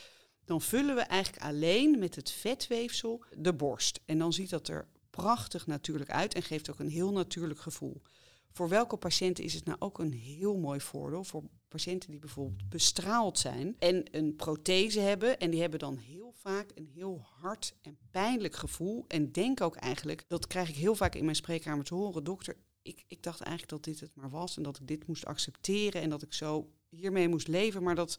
dan 0.49 0.61
vullen 0.61 0.95
we 0.95 1.01
eigenlijk 1.01 1.45
alleen 1.45 1.99
met 1.99 2.15
het 2.15 2.31
vetweefsel 2.31 3.25
de 3.37 3.55
borst. 3.55 4.01
En 4.05 4.19
dan 4.19 4.33
ziet 4.33 4.51
dat 4.51 4.69
er 4.69 4.89
prachtig 5.11 5.67
natuurlijk 5.67 6.11
uit 6.11 6.35
en 6.35 6.43
geeft 6.43 6.71
ook 6.71 6.79
een 6.79 6.89
heel 6.89 7.13
natuurlijk 7.13 7.61
gevoel. 7.61 8.03
Voor 8.51 8.69
welke 8.69 8.97
patiënten 8.97 9.45
is 9.45 9.55
het 9.55 9.65
nou 9.65 9.77
ook 9.81 9.99
een 9.99 10.13
heel 10.13 10.57
mooi 10.57 10.81
voordeel? 10.81 11.25
Voor 11.25 11.43
patiënten 11.69 12.11
die 12.11 12.19
bijvoorbeeld 12.19 12.69
bestraald 12.69 13.39
zijn 13.39 13.77
en 13.79 14.17
een 14.17 14.37
prothese 14.37 15.01
hebben. 15.01 15.39
En 15.39 15.51
die 15.51 15.61
hebben 15.61 15.79
dan 15.79 15.97
heel 15.97 16.33
vaak 16.35 16.71
een 16.75 16.91
heel 16.95 17.27
hard 17.41 17.75
en 17.83 17.99
pijnlijk 18.11 18.57
gevoel. 18.57 19.05
En 19.09 19.33
denk 19.33 19.61
ook 19.61 19.77
eigenlijk, 19.77 20.25
dat 20.29 20.47
krijg 20.47 20.69
ik 20.69 20.77
heel 20.77 20.95
vaak 20.95 21.15
in 21.15 21.25
mijn 21.25 21.37
spreekkamer 21.37 21.85
te 21.85 21.95
horen. 21.95 22.25
Dokter, 22.25 22.57
ik, 22.83 23.05
ik 23.07 23.23
dacht 23.23 23.41
eigenlijk 23.41 23.71
dat 23.71 23.85
dit 23.85 24.01
het 24.01 24.15
maar 24.15 24.31
was 24.31 24.57
en 24.57 24.63
dat 24.63 24.77
ik 24.81 24.87
dit 24.87 25.07
moest 25.07 25.27
accepteren 25.27 26.03
en 26.03 26.11
dat 26.11 26.23
ik 26.23 26.33
zo 26.33 26.71
hiermee 26.89 27.29
moest 27.29 27.49
leven. 27.49 27.83
Maar 27.83 27.95
dat 27.95 28.19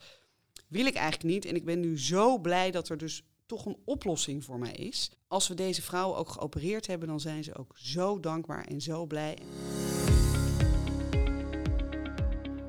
wil 0.70 0.86
ik 0.86 0.96
eigenlijk 0.96 1.34
niet. 1.34 1.46
En 1.46 1.56
ik 1.56 1.66
ben 1.66 1.80
nu 1.80 2.00
zo 2.00 2.38
blij 2.38 2.72
dat 2.72 2.90
er 2.90 2.98
dus 2.98 3.24
toch 3.46 3.66
een 3.66 3.78
oplossing 3.86 4.44
voor 4.44 4.60
mij 4.60 4.72
is. 4.72 5.12
Als 5.28 5.48
we 5.48 5.54
deze 5.54 5.82
vrouwen 5.82 6.18
ook 6.18 6.30
geopereerd 6.30 6.88
hebben, 6.88 7.08
dan 7.08 7.20
zijn 7.20 7.44
ze 7.44 7.56
ook 7.56 7.78
zo 7.78 8.20
dankbaar 8.20 8.66
en 8.66 8.82
zo 8.82 9.06
blij. 9.06 9.38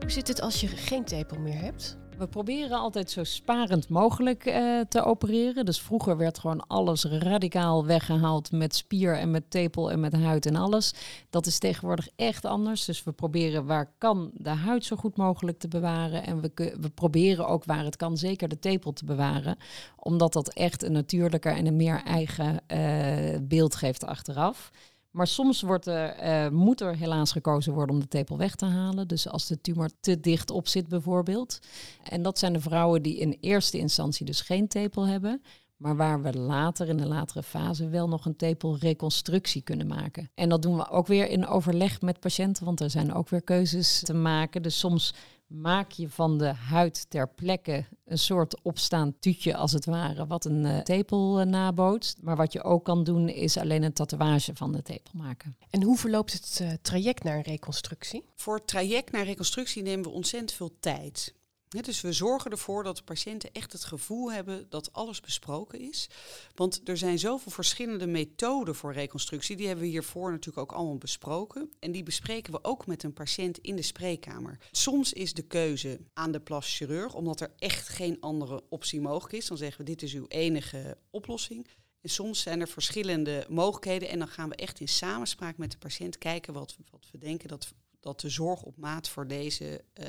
Hoe 0.00 0.10
zit 0.10 0.28
het 0.28 0.40
als 0.40 0.60
je 0.60 0.66
geen 0.66 1.04
tepel 1.04 1.38
meer 1.38 1.60
hebt? 1.60 1.99
We 2.20 2.26
proberen 2.26 2.78
altijd 2.78 3.10
zo 3.10 3.24
sparend 3.24 3.88
mogelijk 3.88 4.46
uh, 4.46 4.80
te 4.88 5.04
opereren. 5.04 5.64
Dus 5.64 5.80
vroeger 5.80 6.16
werd 6.16 6.38
gewoon 6.38 6.66
alles 6.66 7.04
radicaal 7.04 7.86
weggehaald 7.86 8.52
met 8.52 8.74
spier 8.74 9.18
en 9.18 9.30
met 9.30 9.50
tepel 9.50 9.90
en 9.90 10.00
met 10.00 10.12
huid 10.12 10.46
en 10.46 10.56
alles. 10.56 10.94
Dat 11.30 11.46
is 11.46 11.58
tegenwoordig 11.58 12.08
echt 12.16 12.44
anders. 12.44 12.84
Dus 12.84 13.04
we 13.04 13.12
proberen 13.12 13.66
waar 13.66 13.92
kan 13.98 14.30
de 14.34 14.48
huid 14.48 14.84
zo 14.84 14.96
goed 14.96 15.16
mogelijk 15.16 15.58
te 15.58 15.68
bewaren. 15.68 16.26
En 16.26 16.40
we, 16.40 16.50
we 16.80 16.90
proberen 16.90 17.46
ook 17.46 17.64
waar 17.64 17.84
het 17.84 17.96
kan 17.96 18.16
zeker 18.16 18.48
de 18.48 18.58
tepel 18.58 18.92
te 18.92 19.04
bewaren. 19.04 19.56
Omdat 19.96 20.32
dat 20.32 20.52
echt 20.52 20.82
een 20.82 20.92
natuurlijker 20.92 21.56
en 21.56 21.66
een 21.66 21.76
meer 21.76 22.02
eigen 22.04 22.60
uh, 22.72 23.38
beeld 23.42 23.74
geeft 23.74 24.04
achteraf. 24.04 24.70
Maar 25.10 25.26
soms 25.26 25.62
wordt 25.62 25.86
uh, 25.86 26.48
moet 26.48 26.80
er 26.80 26.96
helaas 26.96 27.32
gekozen 27.32 27.72
worden 27.72 27.94
om 27.94 28.00
de 28.00 28.08
tepel 28.08 28.36
weg 28.36 28.54
te 28.54 28.64
halen. 28.64 29.08
Dus 29.08 29.28
als 29.28 29.46
de 29.46 29.60
tumor 29.60 29.90
te 30.00 30.20
dicht 30.20 30.50
op 30.50 30.68
zit 30.68 30.88
bijvoorbeeld. 30.88 31.58
En 32.02 32.22
dat 32.22 32.38
zijn 32.38 32.52
de 32.52 32.60
vrouwen 32.60 33.02
die 33.02 33.18
in 33.18 33.36
eerste 33.40 33.78
instantie 33.78 34.26
dus 34.26 34.40
geen 34.40 34.68
tepel 34.68 35.06
hebben. 35.06 35.42
Maar 35.76 35.96
waar 35.96 36.22
we 36.22 36.38
later 36.38 36.88
in 36.88 36.96
de 36.96 37.06
latere 37.06 37.42
fase 37.42 37.88
wel 37.88 38.08
nog 38.08 38.24
een 38.24 38.36
tepelreconstructie 38.36 39.62
kunnen 39.62 39.86
maken. 39.86 40.30
En 40.34 40.48
dat 40.48 40.62
doen 40.62 40.76
we 40.76 40.88
ook 40.88 41.06
weer 41.06 41.28
in 41.28 41.46
overleg 41.46 42.00
met 42.00 42.20
patiënten, 42.20 42.64
want 42.64 42.80
er 42.80 42.90
zijn 42.90 43.14
ook 43.14 43.28
weer 43.28 43.42
keuzes 43.42 44.02
te 44.02 44.14
maken. 44.14 44.62
Dus 44.62 44.78
soms 44.78 45.14
maak 45.50 45.90
je 45.90 46.08
van 46.08 46.38
de 46.38 46.52
huid 46.52 47.10
ter 47.10 47.28
plekke 47.28 47.84
een 48.04 48.18
soort 48.18 48.62
opstaand 48.62 49.14
tuutje 49.20 49.56
als 49.56 49.72
het 49.72 49.84
ware, 49.84 50.26
wat 50.26 50.44
een 50.44 50.64
uh, 50.64 50.78
tepel 50.78 51.40
uh, 51.40 51.46
nabootst. 51.46 52.18
Maar 52.22 52.36
wat 52.36 52.52
je 52.52 52.62
ook 52.62 52.84
kan 52.84 53.04
doen 53.04 53.28
is 53.28 53.56
alleen 53.56 53.82
een 53.82 53.92
tatoeage 53.92 54.54
van 54.54 54.72
de 54.72 54.82
tepel 54.82 55.12
maken. 55.14 55.56
En 55.70 55.82
hoe 55.82 55.96
verloopt 55.96 56.32
het 56.32 56.58
uh, 56.62 56.72
traject 56.82 57.22
naar 57.22 57.36
een 57.36 57.42
reconstructie? 57.42 58.24
Voor 58.34 58.54
het 58.54 58.66
traject 58.66 59.12
naar 59.12 59.24
reconstructie 59.24 59.82
nemen 59.82 60.04
we 60.04 60.10
ontzettend 60.10 60.52
veel 60.52 60.76
tijd 60.80 61.34
dus 61.70 62.00
we 62.00 62.12
zorgen 62.12 62.50
ervoor 62.50 62.84
dat 62.84 62.96
de 62.96 63.02
patiënten 63.02 63.52
echt 63.52 63.72
het 63.72 63.84
gevoel 63.84 64.32
hebben 64.32 64.66
dat 64.68 64.92
alles 64.92 65.20
besproken 65.20 65.80
is. 65.80 66.08
Want 66.54 66.80
er 66.84 66.96
zijn 66.96 67.18
zoveel 67.18 67.52
verschillende 67.52 68.06
methoden 68.06 68.74
voor 68.74 68.92
reconstructie. 68.92 69.56
Die 69.56 69.66
hebben 69.66 69.84
we 69.84 69.90
hiervoor 69.90 70.30
natuurlijk 70.30 70.58
ook 70.58 70.78
allemaal 70.78 70.98
besproken. 70.98 71.72
En 71.78 71.92
die 71.92 72.02
bespreken 72.02 72.52
we 72.52 72.64
ook 72.64 72.86
met 72.86 73.02
een 73.02 73.12
patiënt 73.12 73.58
in 73.58 73.76
de 73.76 73.82
spreekkamer. 73.82 74.58
Soms 74.70 75.12
is 75.12 75.34
de 75.34 75.42
keuze 75.42 76.00
aan 76.12 76.32
de 76.32 76.40
plastic 76.40 76.76
chirurg, 76.76 77.14
omdat 77.14 77.40
er 77.40 77.52
echt 77.58 77.88
geen 77.88 78.20
andere 78.20 78.62
optie 78.68 79.00
mogelijk 79.00 79.34
is. 79.34 79.46
Dan 79.46 79.56
zeggen 79.56 79.78
we 79.78 79.90
dit 79.90 80.02
is 80.02 80.14
uw 80.14 80.26
enige 80.28 80.98
oplossing. 81.10 81.66
En 82.00 82.10
soms 82.10 82.40
zijn 82.40 82.60
er 82.60 82.68
verschillende 82.68 83.46
mogelijkheden 83.48 84.08
en 84.08 84.18
dan 84.18 84.28
gaan 84.28 84.48
we 84.48 84.54
echt 84.54 84.80
in 84.80 84.88
samenspraak 84.88 85.56
met 85.56 85.70
de 85.70 85.78
patiënt 85.78 86.18
kijken 86.18 86.52
wat, 86.52 86.76
wat 86.90 87.08
we 87.12 87.18
denken 87.18 87.48
dat 87.48 87.72
dat 88.00 88.20
de 88.20 88.28
zorg 88.28 88.62
op 88.62 88.76
maat 88.76 89.08
voor 89.08 89.26
deze 89.26 89.84
uh, 89.94 90.06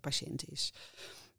patiënt 0.00 0.50
is. 0.50 0.72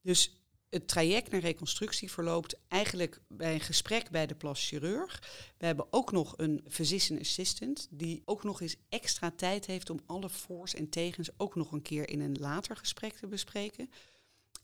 Dus 0.02 0.44
het 0.74 0.88
traject 0.88 1.32
naar 1.32 1.40
reconstructie 1.40 2.12
verloopt 2.12 2.56
eigenlijk 2.68 3.22
bij 3.28 3.54
een 3.54 3.62
gesprek 3.62 4.10
bij 4.10 4.26
de 4.28 4.36
plastic 4.36 4.80
chirurg. 4.80 5.22
We 5.58 5.66
hebben 5.66 5.88
ook 5.90 6.12
nog 6.12 6.34
een 6.38 6.66
physician 6.70 7.20
assistant 7.20 7.88
die 7.90 8.22
ook 8.26 8.44
nog 8.44 8.62
eens 8.62 8.76
extra 8.90 9.32
tijd 9.32 9.66
heeft 9.66 9.90
om 9.90 10.00
alle 10.06 10.30
voor's 10.30 10.76
en 10.76 10.90
tegens 10.90 11.30
ook 11.38 11.56
nog 11.56 11.72
een 11.72 11.82
keer 11.82 12.10
in 12.10 12.22
een 12.22 12.38
later 12.40 12.78
gesprek 12.78 13.14
te 13.14 13.28
bespreken. 13.28 13.90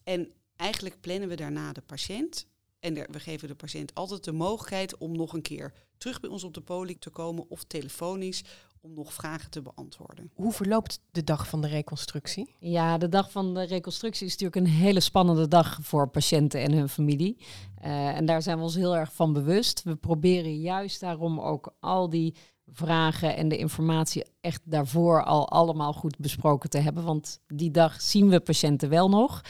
En 0.04 0.32
eigenlijk 0.56 1.02
plannen 1.02 1.30
we 1.30 1.36
daarna 1.36 1.74
de 1.74 1.82
patiënt. 1.82 2.48
En 2.80 2.94
we 2.94 3.20
geven 3.20 3.48
de 3.48 3.56
patiënt 3.56 3.96
altijd 3.96 4.24
de 4.24 4.32
mogelijkheid 4.32 4.98
om 4.98 5.18
nog 5.18 5.34
een 5.34 5.42
keer 5.42 5.74
terug 5.98 6.20
bij 6.20 6.30
ons 6.30 6.44
op 6.44 6.54
de 6.54 6.62
poli 6.62 7.00
te 7.00 7.10
komen 7.10 7.50
of 7.50 7.64
telefonisch 7.64 8.44
om 8.82 8.94
nog 8.94 9.14
vragen 9.14 9.50
te 9.50 9.62
beantwoorden. 9.62 10.32
Hoe 10.34 10.52
verloopt 10.52 11.02
de 11.12 11.24
dag 11.24 11.48
van 11.48 11.62
de 11.62 11.68
reconstructie? 11.68 12.56
Ja, 12.60 12.98
de 12.98 13.10
dag 13.10 13.32
van 13.32 13.54
de 13.54 13.64
reconstructie 13.64 14.26
is 14.26 14.32
natuurlijk 14.32 14.66
een 14.66 14.74
hele 14.74 15.00
spannende 15.00 15.48
dag 15.48 15.80
voor 15.82 16.08
patiënten 16.08 16.62
en 16.62 16.72
hun 16.72 16.90
familie. 16.90 17.38
Uh, 17.84 18.08
en 18.08 18.26
daar 18.26 18.42
zijn 18.42 18.58
we 18.58 18.64
ons 18.64 18.76
heel 18.76 18.96
erg 18.96 19.14
van 19.14 19.34
bewust. 19.34 19.84
We 19.84 19.96
proberen 19.96 20.60
juist 20.60 21.00
daarom 21.00 21.40
ook 21.40 21.74
al 21.80 22.10
die 22.10 22.36
vragen 22.72 23.36
en 23.36 23.48
de 23.48 23.58
informatie 23.58 24.26
echt 24.42 24.62
daarvoor 24.64 25.24
al 25.24 25.50
allemaal 25.50 25.94
goed 25.94 26.18
besproken 26.18 26.70
te 26.70 26.78
hebben. 26.78 27.04
Want 27.04 27.40
die 27.48 27.72
dag 27.72 28.02
zien 28.02 28.30
we 28.30 28.40
patiënten 28.40 28.90
wel 28.90 29.10
nog 29.10 29.42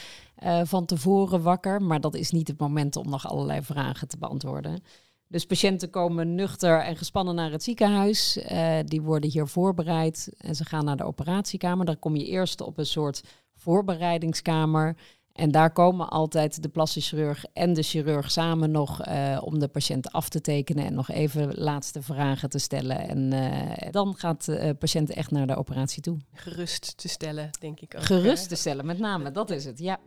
uh, 0.43 0.62
van 0.63 0.86
tevoren 0.86 1.41
wakker, 1.41 1.81
maar 1.81 2.01
dat 2.01 2.15
is 2.15 2.31
niet 2.31 2.48
het 2.48 2.59
moment 2.59 2.95
om 2.95 3.09
nog 3.09 3.27
allerlei 3.27 3.62
vragen 3.62 4.07
te 4.07 4.17
beantwoorden. 4.17 4.83
Dus 5.31 5.45
patiënten 5.45 5.89
komen 5.89 6.36
nuchter 6.36 6.81
en 6.81 6.95
gespannen 6.95 7.36
naar 7.36 7.51
het 7.51 7.63
ziekenhuis. 7.63 8.38
Uh, 8.38 8.77
die 8.86 9.01
worden 9.01 9.29
hier 9.29 9.48
voorbereid 9.48 10.29
en 10.38 10.55
ze 10.55 10.65
gaan 10.65 10.86
naar 10.86 10.98
de 10.98 11.03
operatiekamer. 11.03 11.86
Dan 11.86 12.00
kom 12.00 12.15
je 12.15 12.25
eerst 12.25 12.62
op 12.62 12.77
een 12.77 12.86
soort 12.86 13.24
voorbereidingskamer. 13.55 14.95
En 15.33 15.51
daar 15.51 15.71
komen 15.71 16.09
altijd 16.09 16.62
de 16.62 16.69
plastisch 16.69 17.09
chirurg 17.09 17.45
en 17.53 17.74
de 17.74 17.83
chirurg 17.83 18.31
samen 18.31 18.71
nog 18.71 19.07
uh, 19.07 19.41
om 19.43 19.59
de 19.59 19.67
patiënt 19.67 20.12
af 20.12 20.29
te 20.29 20.41
tekenen 20.41 20.86
en 20.86 20.93
nog 20.93 21.09
even 21.09 21.53
laatste 21.53 22.01
vragen 22.01 22.50
te 22.50 22.59
stellen. 22.59 23.07
En 23.07 23.33
uh, 23.33 23.91
dan 23.91 24.15
gaat 24.17 24.45
de 24.45 24.75
patiënt 24.79 25.09
echt 25.09 25.31
naar 25.31 25.48
de 25.48 25.55
operatie 25.55 26.01
toe. 26.01 26.17
Gerust 26.33 26.98
te 26.98 27.07
stellen, 27.07 27.50
denk 27.59 27.79
ik 27.79 27.95
ook. 27.95 28.03
Gerust 28.03 28.50
te 28.50 28.55
stellen, 28.55 28.86
met 28.86 29.00
name, 29.00 29.31
dat 29.31 29.50
is 29.50 29.65
het, 29.65 29.79
ja. 29.79 30.00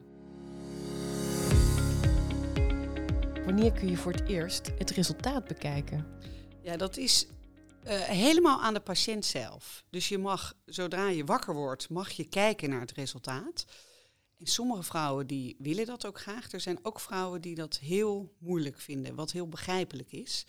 Wanneer 3.52 3.72
kun 3.72 3.88
je 3.88 3.96
voor 3.96 4.12
het 4.12 4.28
eerst 4.28 4.70
het 4.78 4.90
resultaat 4.90 5.44
bekijken? 5.44 6.06
Ja, 6.62 6.76
dat 6.76 6.96
is 6.96 7.26
uh, 7.84 8.00
helemaal 8.00 8.60
aan 8.60 8.74
de 8.74 8.80
patiënt 8.80 9.24
zelf. 9.24 9.84
Dus 9.90 10.08
je 10.08 10.18
mag, 10.18 10.54
zodra 10.64 11.08
je 11.08 11.24
wakker 11.24 11.54
wordt, 11.54 11.88
mag 11.88 12.10
je 12.10 12.24
kijken 12.24 12.70
naar 12.70 12.80
het 12.80 12.92
resultaat. 12.92 13.64
En 14.38 14.46
sommige 14.46 14.82
vrouwen 14.82 15.26
die 15.26 15.56
willen 15.58 15.86
dat 15.86 16.06
ook 16.06 16.20
graag. 16.20 16.52
Er 16.52 16.60
zijn 16.60 16.78
ook 16.82 17.00
vrouwen 17.00 17.40
die 17.40 17.54
dat 17.54 17.78
heel 17.78 18.34
moeilijk 18.38 18.80
vinden, 18.80 19.14
wat 19.14 19.32
heel 19.32 19.48
begrijpelijk 19.48 20.12
is. 20.12 20.46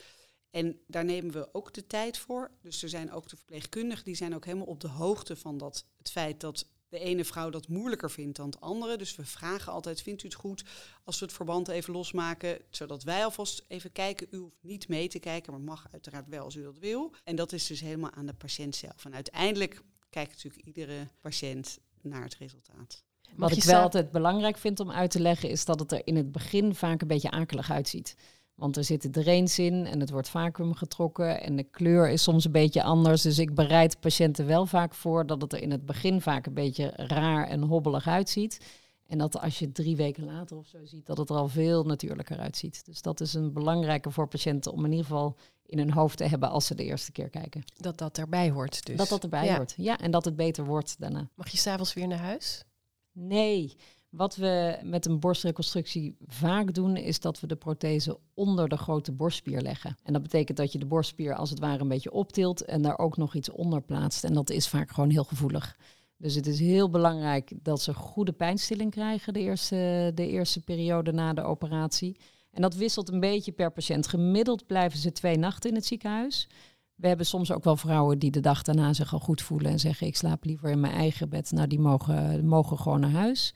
En 0.50 0.80
daar 0.88 1.06
nemen 1.06 1.32
we 1.32 1.54
ook 1.54 1.74
de 1.74 1.88
tijd 1.88 2.18
voor. 2.18 2.52
Dus 2.62 2.84
er 2.84 2.90
zijn 2.90 3.12
ook 3.12 3.30
de 3.30 3.36
verpleegkundigen 3.36 4.04
die 4.04 4.16
zijn 4.16 4.36
ook 4.36 4.46
helemaal 4.46 4.68
op 4.68 4.80
de 4.80 4.90
hoogte 4.90 5.36
van 5.36 5.58
dat, 5.58 5.86
het 5.98 6.12
feit 6.12 6.40
dat 6.40 6.68
de 6.94 7.00
ene 7.00 7.26
vrouw 7.26 7.50
dat 7.50 7.68
moeilijker 7.68 8.12
vindt 8.12 8.38
dan 8.38 8.50
de 8.50 8.60
andere. 8.60 8.98
Dus 8.98 9.16
we 9.16 9.26
vragen 9.26 9.72
altijd, 9.72 10.02
vindt 10.02 10.24
u 10.24 10.28
het 10.28 10.36
goed 10.36 10.64
als 11.04 11.20
we 11.20 11.26
het 11.26 11.34
verband 11.34 11.68
even 11.68 11.94
losmaken, 11.94 12.60
zodat 12.70 13.04
wij 13.04 13.24
alvast 13.24 13.64
even 13.68 13.92
kijken. 13.92 14.28
U 14.32 14.38
hoeft 14.38 14.58
niet 14.62 14.88
mee 14.88 15.08
te 15.08 15.20
kijken, 15.20 15.52
maar 15.52 15.62
mag 15.62 15.88
uiteraard 15.92 16.28
wel 16.28 16.44
als 16.44 16.56
u 16.56 16.64
dat 16.64 16.78
wil. 16.78 17.14
En 17.24 17.36
dat 17.36 17.52
is 17.52 17.68
dus 17.68 17.80
helemaal 17.80 18.12
aan 18.12 18.26
de 18.26 18.34
patiënt 18.34 18.76
zelf. 18.76 19.06
En 19.06 19.14
uiteindelijk 19.14 19.82
kijkt 20.10 20.32
natuurlijk 20.32 20.66
iedere 20.66 21.10
patiënt 21.22 21.80
naar 22.02 22.24
het 22.24 22.36
resultaat. 22.36 23.04
Wat 23.36 23.52
ik 23.52 23.64
wel 23.64 23.82
altijd 23.82 24.12
belangrijk 24.12 24.58
vind 24.58 24.80
om 24.80 24.92
uit 24.92 25.12
te 25.12 25.20
leggen, 25.20 25.50
is 25.50 25.66
dat 25.66 25.80
het 25.80 25.92
er 25.92 26.02
in 26.08 26.16
het 26.16 26.32
begin 26.32 26.76
vaak 26.76 27.02
een 27.02 27.08
beetje 27.08 27.32
akelig 27.32 27.72
uitziet. 27.72 28.16
Want 28.56 28.78
er 28.78 28.84
zitten 28.84 29.12
drains 29.12 29.60
in 29.60 29.86
en 29.86 30.00
het 30.00 30.10
wordt 30.10 30.30
vacuüm 30.30 30.74
getrokken 30.74 31.42
en 31.42 31.56
de 31.56 31.64
kleur 31.64 32.10
is 32.10 32.24
soms 32.24 32.46
een 32.46 32.52
beetje 32.52 32.84
anders. 32.84 33.22
Dus 33.22 33.40
ik 33.40 33.56
bereid 33.56 34.00
patiënten 34.00 34.46
wel 34.46 34.66
vaak 34.66 34.94
voor 34.94 35.26
dat 35.26 35.42
het 35.42 35.54
er 35.54 35.62
in 35.62 35.72
het 35.72 35.86
begin 35.86 36.22
vaak 36.22 36.46
een 36.46 36.54
beetje 36.54 36.92
raar 36.96 37.48
en 37.48 37.62
hobbelig 37.62 38.08
uitziet. 38.08 38.60
En 39.08 39.18
dat 39.18 39.40
als 39.40 39.60
je 39.60 39.72
drie 39.72 39.96
weken 39.96 40.26
later 40.26 40.58
of 40.58 40.68
zo 40.68 40.78
ziet, 40.86 41.06
dat 41.06 41.18
het 41.18 41.30
er 41.30 41.36
al 41.36 41.48
veel 41.48 41.84
natuurlijker 41.84 42.40
uitziet. 42.40 42.86
Dus 42.86 43.02
dat 43.02 43.20
is 43.22 43.34
een 43.34 43.54
belangrijke 43.54 44.12
voor 44.12 44.28
patiënten 44.28 44.72
om 44.72 44.86
in 44.86 44.92
ieder 44.92 45.06
geval 45.06 45.36
in 45.66 45.78
hun 45.78 45.92
hoofd 45.92 46.18
te 46.18 46.24
hebben 46.24 46.50
als 46.50 46.66
ze 46.66 46.76
de 46.76 46.84
eerste 46.84 47.12
keer 47.12 47.30
kijken. 47.30 47.64
Dat 47.78 47.98
dat 47.98 48.18
erbij 48.18 48.50
hoort 48.50 48.86
dus. 48.86 48.98
Dat 48.98 49.10
dat 49.10 49.24
erbij 49.24 49.46
Ja. 49.46 49.56
hoort, 49.56 49.74
ja. 49.78 49.98
En 49.98 50.12
dat 50.12 50.26
het 50.26 50.36
beter 50.36 50.66
wordt 50.66 50.96
daarna. 51.00 51.30
Mag 51.36 51.50
je 51.50 51.58
s'avonds 51.58 51.94
weer 51.94 52.08
naar 52.08 52.20
huis? 52.20 52.64
Nee, 53.12 53.76
wat 54.16 54.36
we 54.36 54.80
met 54.84 55.06
een 55.06 55.20
borstreconstructie 55.20 56.16
vaak 56.28 56.74
doen, 56.74 56.98
is 56.98 57.20
dat 57.20 57.40
we 57.40 57.48
de 57.48 57.56
prothese 57.56 58.18
onder 58.34 58.70
de 58.70 58.78
grote 58.78 59.12
borstspier 59.12 59.62
leggen. 59.62 59.96
En 60.04 60.14
dat 60.14 60.22
betekent 60.22 60.58
dat 60.58 60.72
je 60.72 60.80
de 60.80 60.86
borstspier 60.86 61.36
als 61.36 61.50
het 61.50 61.60
ware 61.60 61.82
een 61.82 61.88
beetje 61.88 62.12
optilt 62.12 62.66
en 62.66 62.82
daar 62.82 62.98
ook 62.98 63.18
nog 63.18 63.36
iets 63.36 63.50
onder 63.50 63.82
plaatst. 63.82 64.24
En 64.24 64.34
dat 64.34 64.50
is 64.50 64.68
vaak 64.68 64.92
gewoon 64.92 65.10
heel 65.10 65.24
gevoelig. 65.24 65.78
Dus 66.18 66.36
het 66.36 66.48
is 66.48 66.60
heel 66.60 66.90
belangrijk 66.90 67.54
dat 67.62 67.82
ze 67.82 67.94
goede 67.94 68.32
pijnstilling 68.32 68.92
krijgen 68.92 69.34
de 69.34 69.40
eerste, 69.40 70.12
de 70.16 70.28
eerste 70.28 70.62
periode 70.62 71.12
na 71.12 71.34
de 71.34 71.44
operatie. 71.44 72.18
En 72.52 72.62
dat 72.62 72.76
wisselt 72.76 73.12
een 73.12 73.20
beetje 73.20 73.52
per 73.52 73.72
patiënt. 73.72 74.08
Gemiddeld 74.08 74.66
blijven 74.66 75.00
ze 75.00 75.12
twee 75.12 75.38
nachten 75.38 75.70
in 75.70 75.76
het 75.76 75.86
ziekenhuis. 75.86 76.48
We 76.96 77.08
hebben 77.08 77.26
soms 77.26 77.52
ook 77.52 77.64
wel 77.64 77.78
vrouwen 77.78 78.20
die 78.20 78.32
de 78.32 78.40
dag 78.40 78.62
daarna 78.62 78.94
zich 78.94 79.14
al 79.14 79.20
goed 79.20 79.42
voelen 79.42 79.72
en 79.72 79.80
zeggen 79.80 80.08
ik 80.08 80.16
slaap 80.16 80.44
liever 80.44 80.70
in 80.70 80.80
mijn 80.80 80.94
eigen 80.94 81.30
bed. 81.30 81.52
Nou, 81.52 81.68
die 81.68 81.80
mogen, 81.80 82.46
mogen 82.46 82.78
gewoon 82.78 83.00
naar 83.00 83.12
huis. 83.12 83.54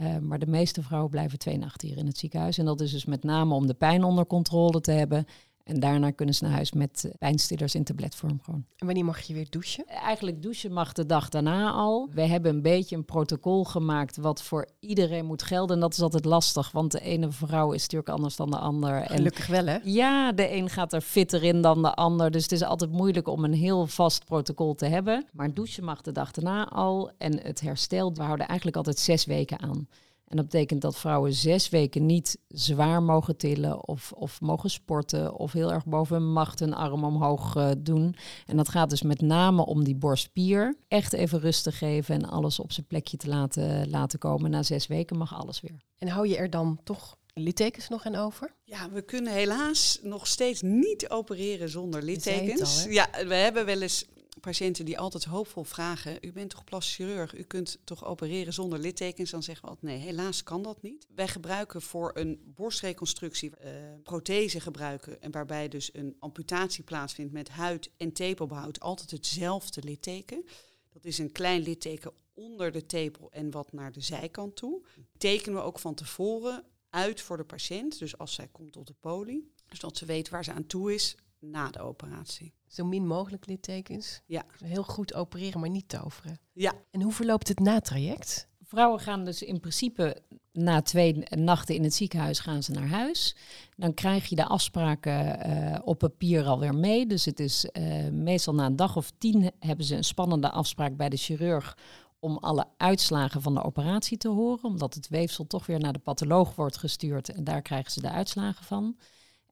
Uh, 0.00 0.18
maar 0.18 0.38
de 0.38 0.46
meeste 0.46 0.82
vrouwen 0.82 1.10
blijven 1.10 1.38
twee 1.38 1.58
nachten 1.58 1.88
hier 1.88 1.96
in 1.96 2.06
het 2.06 2.18
ziekenhuis. 2.18 2.58
En 2.58 2.64
dat 2.64 2.80
is 2.80 2.90
dus 2.90 3.04
met 3.04 3.22
name 3.22 3.54
om 3.54 3.66
de 3.66 3.74
pijn 3.74 4.04
onder 4.04 4.26
controle 4.26 4.80
te 4.80 4.90
hebben. 4.90 5.26
En 5.66 5.80
daarna 5.80 6.10
kunnen 6.10 6.34
ze 6.34 6.44
naar 6.44 6.52
huis 6.52 6.72
met 6.72 7.04
eh, 7.04 7.10
pijnstillers 7.18 7.74
in 7.74 7.84
tabletvorm 7.84 8.40
gewoon. 8.42 8.64
En 8.76 8.86
wanneer 8.86 9.04
mag 9.04 9.20
je 9.20 9.34
weer 9.34 9.46
douchen? 9.50 9.86
Eigenlijk 9.86 10.42
douchen 10.42 10.72
mag 10.72 10.92
de 10.92 11.06
dag 11.06 11.28
daarna 11.28 11.70
al. 11.70 12.08
We 12.12 12.22
hebben 12.22 12.54
een 12.54 12.62
beetje 12.62 12.96
een 12.96 13.04
protocol 13.04 13.64
gemaakt 13.64 14.16
wat 14.16 14.42
voor 14.42 14.68
iedereen 14.80 15.24
moet 15.26 15.42
gelden. 15.42 15.76
En 15.76 15.82
dat 15.82 15.92
is 15.92 16.00
altijd 16.00 16.24
lastig, 16.24 16.70
want 16.70 16.92
de 16.92 17.00
ene 17.00 17.30
vrouw 17.30 17.72
is 17.72 17.80
natuurlijk 17.80 18.10
anders 18.10 18.36
dan 18.36 18.50
de 18.50 18.58
ander. 18.58 18.94
En 19.02 19.16
Gelukkig 19.16 19.46
wel, 19.46 19.66
hè? 19.66 19.78
ja, 19.82 20.32
de 20.32 20.52
een 20.52 20.68
gaat 20.68 20.92
er 20.92 21.00
fitter 21.00 21.42
in 21.42 21.60
dan 21.60 21.82
de 21.82 21.94
ander. 21.94 22.30
Dus 22.30 22.42
het 22.42 22.52
is 22.52 22.62
altijd 22.62 22.92
moeilijk 22.92 23.28
om 23.28 23.44
een 23.44 23.54
heel 23.54 23.86
vast 23.86 24.24
protocol 24.24 24.74
te 24.74 24.86
hebben. 24.86 25.26
Maar 25.32 25.54
douchen 25.54 25.84
mag 25.84 26.00
de 26.00 26.12
dag 26.12 26.30
daarna 26.30 26.68
al. 26.68 27.10
En 27.18 27.40
het 27.40 27.60
herstel, 27.60 28.14
we 28.14 28.22
houden 28.22 28.46
eigenlijk 28.46 28.76
altijd 28.76 28.98
zes 28.98 29.24
weken 29.24 29.60
aan. 29.60 29.88
En 30.26 30.36
dat 30.36 30.44
betekent 30.44 30.80
dat 30.80 30.96
vrouwen 30.96 31.32
zes 31.32 31.68
weken 31.68 32.06
niet 32.06 32.38
zwaar 32.48 33.02
mogen 33.02 33.36
tillen 33.36 33.88
of, 33.88 34.12
of 34.12 34.40
mogen 34.40 34.70
sporten 34.70 35.34
of 35.34 35.52
heel 35.52 35.72
erg 35.72 35.84
boven 35.84 36.16
hun 36.16 36.32
macht 36.32 36.60
een 36.60 36.74
arm 36.74 37.04
omhoog 37.04 37.56
uh, 37.56 37.70
doen. 37.78 38.16
En 38.46 38.56
dat 38.56 38.68
gaat 38.68 38.90
dus 38.90 39.02
met 39.02 39.20
name 39.20 39.66
om 39.66 39.84
die 39.84 39.94
borstspier. 39.94 40.76
Echt 40.88 41.12
even 41.12 41.40
rustig 41.40 41.78
geven 41.78 42.14
en 42.14 42.28
alles 42.28 42.60
op 42.60 42.72
zijn 42.72 42.86
plekje 42.86 43.16
te 43.16 43.28
laten, 43.28 43.90
laten 43.90 44.18
komen. 44.18 44.50
Na 44.50 44.62
zes 44.62 44.86
weken 44.86 45.16
mag 45.16 45.34
alles 45.34 45.60
weer. 45.60 45.76
En 45.98 46.08
hou 46.08 46.28
je 46.28 46.36
er 46.36 46.50
dan 46.50 46.80
toch 46.84 47.16
littekens 47.34 47.88
nog 47.88 48.04
aan 48.04 48.14
over? 48.14 48.54
Ja, 48.64 48.90
we 48.90 49.02
kunnen 49.02 49.32
helaas 49.32 49.98
nog 50.02 50.26
steeds 50.26 50.62
niet 50.62 51.08
opereren 51.08 51.68
zonder 51.68 52.02
littekens. 52.02 52.84
al, 52.84 52.90
ja, 52.90 53.08
we 53.26 53.34
hebben 53.34 53.66
wel 53.66 53.80
eens 53.80 54.04
patiënten 54.40 54.84
die 54.84 54.98
altijd 54.98 55.24
hoopvol 55.24 55.64
vragen: 55.64 56.18
U 56.20 56.32
bent 56.32 56.50
toch 56.50 56.64
plastisch 56.64 56.94
chirurg? 56.94 57.34
U 57.34 57.42
kunt 57.42 57.78
toch 57.84 58.04
opereren 58.04 58.52
zonder 58.52 58.78
littekens? 58.78 59.30
Dan 59.30 59.42
zeggen 59.42 59.64
we 59.64 59.70
altijd: 59.70 59.92
Nee, 59.92 60.00
helaas 60.00 60.42
kan 60.42 60.62
dat 60.62 60.82
niet. 60.82 61.06
Wij 61.14 61.28
gebruiken 61.28 61.82
voor 61.82 62.10
een 62.14 62.40
borstreconstructie 62.44 63.56
eh 63.56 63.72
prothese 64.02 64.60
gebruiken. 64.60 65.22
En 65.22 65.30
waarbij 65.30 65.68
dus 65.68 65.90
een 65.94 66.16
amputatie 66.18 66.84
plaatsvindt 66.84 67.32
met 67.32 67.48
huid 67.48 67.90
en 67.96 68.12
tepelbehoud. 68.12 68.80
Altijd 68.80 69.10
hetzelfde 69.10 69.82
litteken. 69.82 70.44
Dat 70.92 71.04
is 71.04 71.18
een 71.18 71.32
klein 71.32 71.62
litteken 71.62 72.12
onder 72.34 72.72
de 72.72 72.86
tepel 72.86 73.30
en 73.30 73.50
wat 73.50 73.72
naar 73.72 73.92
de 73.92 74.00
zijkant 74.00 74.56
toe. 74.56 74.82
Tekenen 75.18 75.58
we 75.58 75.64
ook 75.64 75.78
van 75.78 75.94
tevoren 75.94 76.64
uit 76.90 77.20
voor 77.20 77.36
de 77.36 77.44
patiënt. 77.44 77.98
Dus 77.98 78.18
als 78.18 78.34
zij 78.34 78.48
komt 78.52 78.76
op 78.76 78.86
de 78.86 78.94
poli. 79.00 79.52
Zodat 79.68 79.96
ze 79.96 80.04
weet 80.04 80.28
waar 80.28 80.44
ze 80.44 80.52
aan 80.52 80.66
toe 80.66 80.94
is 80.94 81.16
na 81.38 81.70
de 81.70 81.80
operatie. 81.80 82.54
Zo 82.66 82.84
min 82.84 83.06
mogelijk 83.06 83.46
littekens. 83.46 84.20
Ja. 84.26 84.42
Heel 84.64 84.82
goed 84.82 85.14
opereren, 85.14 85.60
maar 85.60 85.70
niet 85.70 85.88
toveren. 85.88 86.38
Ja, 86.52 86.72
En 86.90 87.02
hoe 87.02 87.12
verloopt 87.12 87.48
het 87.48 87.58
natraject? 87.60 88.48
Vrouwen 88.62 89.00
gaan 89.00 89.24
dus 89.24 89.42
in 89.42 89.60
principe 89.60 90.22
na 90.52 90.82
twee 90.82 91.22
nachten 91.28 91.74
in 91.74 91.82
het 91.82 91.94
ziekenhuis 91.94 92.38
gaan 92.38 92.62
ze 92.62 92.72
naar 92.72 92.88
huis. 92.88 93.36
Dan 93.76 93.94
krijg 93.94 94.26
je 94.26 94.36
de 94.36 94.44
afspraken 94.44 95.40
eh, 95.40 95.78
op 95.84 95.98
papier 95.98 96.44
alweer 96.44 96.74
mee. 96.74 97.06
Dus 97.06 97.24
het 97.24 97.40
is 97.40 97.64
eh, 97.64 98.08
meestal 98.08 98.54
na 98.54 98.66
een 98.66 98.76
dag 98.76 98.96
of 98.96 99.12
tien 99.18 99.50
hebben 99.58 99.84
ze 99.84 99.96
een 99.96 100.04
spannende 100.04 100.50
afspraak 100.50 100.96
bij 100.96 101.08
de 101.08 101.16
chirurg 101.16 101.76
om 102.18 102.36
alle 102.36 102.66
uitslagen 102.76 103.42
van 103.42 103.54
de 103.54 103.62
operatie 103.62 104.18
te 104.18 104.28
horen, 104.28 104.64
omdat 104.64 104.94
het 104.94 105.08
weefsel 105.08 105.46
toch 105.46 105.66
weer 105.66 105.78
naar 105.78 105.92
de 105.92 105.98
patholoog 105.98 106.54
wordt 106.54 106.76
gestuurd 106.76 107.28
en 107.28 107.44
daar 107.44 107.62
krijgen 107.62 107.92
ze 107.92 108.00
de 108.00 108.10
uitslagen 108.10 108.64
van. 108.64 108.96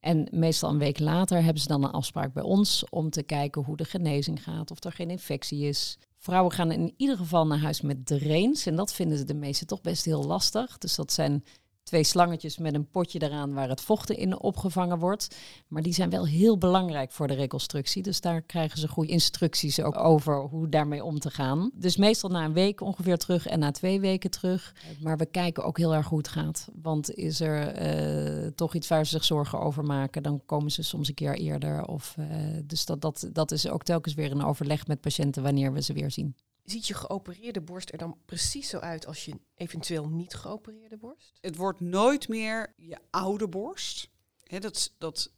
En 0.05 0.29
meestal 0.31 0.71
een 0.71 0.79
week 0.79 0.99
later 0.99 1.43
hebben 1.43 1.63
ze 1.63 1.69
dan 1.69 1.85
een 1.85 1.91
afspraak 1.91 2.33
bij 2.33 2.43
ons 2.43 2.85
om 2.91 3.11
te 3.11 3.23
kijken 3.23 3.63
hoe 3.63 3.77
de 3.77 3.85
genezing 3.85 4.43
gaat, 4.43 4.71
of 4.71 4.85
er 4.85 4.93
geen 4.93 5.11
infectie 5.11 5.67
is. 5.67 5.99
Vrouwen 6.19 6.53
gaan 6.53 6.73
in 6.73 6.95
ieder 6.97 7.17
geval 7.17 7.47
naar 7.47 7.59
huis 7.59 7.81
met 7.81 8.07
drains. 8.07 8.67
En 8.67 8.77
dat 8.77 8.93
vinden 8.93 9.19
ze 9.19 9.25
de 9.25 9.35
meesten 9.35 9.67
toch 9.67 9.81
best 9.81 10.05
heel 10.05 10.25
lastig. 10.25 10.79
Dus 10.79 10.95
dat 10.95 11.13
zijn 11.13 11.45
twee 11.85 12.05
slangetjes 12.05 12.59
met 12.59 12.75
een 12.75 12.91
potje 12.91 13.23
eraan 13.23 13.53
waar 13.55 13.69
het 13.69 13.81
vochten 13.81 14.17
in 14.17 14.41
opgevangen 14.41 14.99
wordt. 14.99 15.37
Maar 15.69 15.83
die 15.83 15.93
zijn 15.93 16.11
wel 16.11 16.27
heel 16.27 16.59
belangrijk 16.59 17.13
voor 17.13 17.27
de 17.27 17.35
reconstructie. 17.35 18.03
Dus 18.03 18.21
daar 18.21 18.43
krijgen 18.43 18.79
ze 18.79 18.89
goede 18.89 19.13
instructies 19.13 19.83
ook 19.83 19.99
over 19.99 20.41
hoe 20.41 20.69
daarmee 20.69 21.05
om 21.05 21.19
te 21.19 21.31
gaan. 21.31 21.71
Dus 21.75 21.97
meestal 21.97 22.31
na 22.31 22.45
een 22.45 22.53
week 22.53 22.81
ongeveer 22.81 23.17
terug 23.17 23.47
en 23.47 23.59
na 23.59 23.71
twee 23.71 24.01
weken 24.01 24.31
terug. 24.31 24.75
Maar 25.01 25.17
we 25.17 25.27
kijken 25.27 25.65
ook 25.65 25.79
heel 25.79 25.95
erg 25.95 26.11
het 26.11 26.29
gaat. 26.29 26.69
Want 26.83 27.15
is 27.15 27.41
er 27.41 27.67
eh, 27.67 28.47
toch 28.55 28.75
iets 28.75 28.89
waar 28.89 29.05
ze 29.05 29.11
zich 29.11 29.25
zorgen 29.25 29.61
over 29.61 29.85
maken, 29.85 30.23
dan 30.23 30.43
komen 30.47 30.71
ze 30.71 30.83
soms 30.83 31.09
een 31.09 31.15
keer 31.15 31.35
eerder. 31.35 31.85
Of, 31.87 32.17
uh, 32.19 32.27
dus 32.65 32.85
dat, 32.85 33.01
dat, 33.01 33.29
dat 33.33 33.53
is 33.53 33.69
ook 33.69 33.83
telkens 33.83 34.15
weer 34.15 34.31
een 34.31 34.45
overleg 34.45 34.87
met 34.87 35.01
patiënten 35.01 35.43
wanneer 35.43 35.73
we 35.73 35.83
ze 35.83 35.93
weer 35.93 36.11
zien. 36.11 36.35
Ziet 36.65 36.87
je 36.87 36.95
geopereerde 36.95 37.61
borst 37.61 37.93
er 37.93 37.99
dan 37.99 38.19
precies 38.25 38.69
zo 38.69 38.79
uit 38.79 39.07
als 39.07 39.25
je 39.25 39.41
eventueel 39.55 40.09
niet 40.09 40.35
geopereerde 40.35 40.97
borst? 40.97 41.39
Het 41.41 41.57
wordt 41.57 41.81
nooit 41.81 42.29
meer 42.29 42.75
je 42.77 42.99
oude 43.11 43.49
borst. 43.49 44.11
dat, 44.49 44.95
dat 44.99 45.33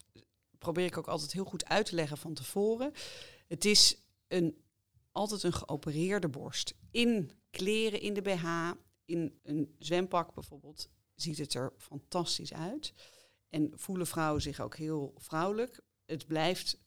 probeer 0.59 0.85
ik 0.85 0.99
ook 0.99 1.09
altijd 1.09 1.33
heel 1.33 1.45
goed 1.45 1.65
uit 1.65 1.87
te 1.87 1.95
leggen 1.95 2.19
van 2.19 2.35
tevoren. 2.35 2.93
Het 3.47 3.65
is 3.65 4.03
een, 4.29 4.65
altijd 5.13 5.43
een 5.43 5.53
geopereerde 5.53 6.29
borst. 6.29 6.75
In 6.91 7.31
kleren, 7.51 8.01
in 8.01 8.15
de 8.15 8.23
BH, 8.23 8.71
in 9.05 9.39
een 9.43 9.75
zwempak 9.79 10.35
bijvoorbeeld, 10.35 10.89
ziet 11.15 11.39
het 11.39 11.55
er 11.55 11.73
fantastisch 11.79 12.53
uit. 12.53 12.93
En 13.49 13.73
voelen 13.75 14.07
vrouwen 14.07 14.43
zich 14.43 14.61
ook 14.61 14.77
heel 14.77 15.15
vrouwelijk. 15.17 15.81
Het 16.05 16.27
blijft 16.27 16.79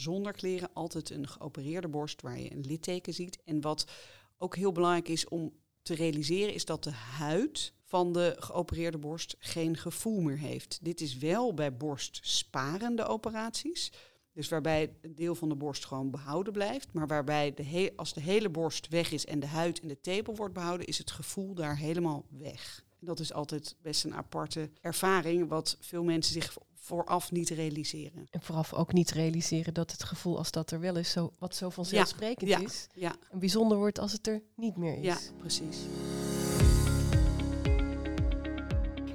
zonder 0.00 0.32
kleren 0.32 0.70
altijd 0.72 1.10
een 1.10 1.28
geopereerde 1.28 1.88
borst 1.88 2.22
waar 2.22 2.40
je 2.40 2.52
een 2.52 2.66
litteken 2.66 3.14
ziet. 3.14 3.38
En 3.44 3.60
wat 3.60 3.90
ook 4.38 4.56
heel 4.56 4.72
belangrijk 4.72 5.08
is 5.08 5.28
om 5.28 5.52
te 5.82 5.94
realiseren, 5.94 6.54
is 6.54 6.64
dat 6.64 6.84
de 6.84 6.90
huid 6.90 7.72
van 7.84 8.12
de 8.12 8.36
geopereerde 8.38 8.98
borst 8.98 9.36
geen 9.38 9.76
gevoel 9.76 10.20
meer 10.20 10.38
heeft. 10.38 10.78
Dit 10.82 11.00
is 11.00 11.16
wel 11.16 11.54
bij 11.54 11.76
borstsparende 11.76 13.04
operaties. 13.04 13.92
Dus 14.32 14.48
waarbij 14.48 14.94
een 15.00 15.14
deel 15.14 15.34
van 15.34 15.48
de 15.48 15.54
borst 15.54 15.84
gewoon 15.84 16.10
behouden 16.10 16.52
blijft. 16.52 16.92
Maar 16.92 17.06
waarbij 17.06 17.54
de 17.54 17.92
als 17.96 18.12
de 18.12 18.20
hele 18.20 18.48
borst 18.48 18.88
weg 18.88 19.12
is 19.12 19.26
en 19.26 19.40
de 19.40 19.46
huid 19.46 19.80
en 19.80 19.88
de 19.88 20.00
tepel 20.00 20.34
wordt 20.34 20.54
behouden, 20.54 20.86
is 20.86 20.98
het 20.98 21.10
gevoel 21.10 21.54
daar 21.54 21.76
helemaal 21.76 22.26
weg. 22.28 22.84
Dat 23.00 23.20
is 23.20 23.32
altijd 23.32 23.76
best 23.82 24.04
een 24.04 24.14
aparte 24.14 24.70
ervaring, 24.80 25.48
wat 25.48 25.76
veel 25.80 26.04
mensen 26.04 26.32
zich 26.32 26.56
vooraf 26.86 27.30
niet 27.30 27.48
realiseren. 27.48 28.26
En 28.30 28.42
vooraf 28.42 28.72
ook 28.72 28.92
niet 28.92 29.10
realiseren 29.10 29.74
dat 29.74 29.90
het 29.90 30.04
gevoel 30.04 30.38
als 30.38 30.50
dat 30.50 30.70
er 30.70 30.80
wel 30.80 30.96
is, 30.96 31.10
zo, 31.10 31.32
wat 31.38 31.54
zo 31.54 31.70
vanzelfsprekend 31.70 32.50
ja, 32.50 32.58
is, 32.58 32.86
ja. 32.94 33.14
en 33.30 33.38
bijzonder 33.38 33.78
wordt 33.78 33.98
als 33.98 34.12
het 34.12 34.26
er 34.26 34.42
niet 34.56 34.76
meer 34.76 34.98
is. 34.98 35.04
Ja, 35.04 35.18
precies. 35.38 35.76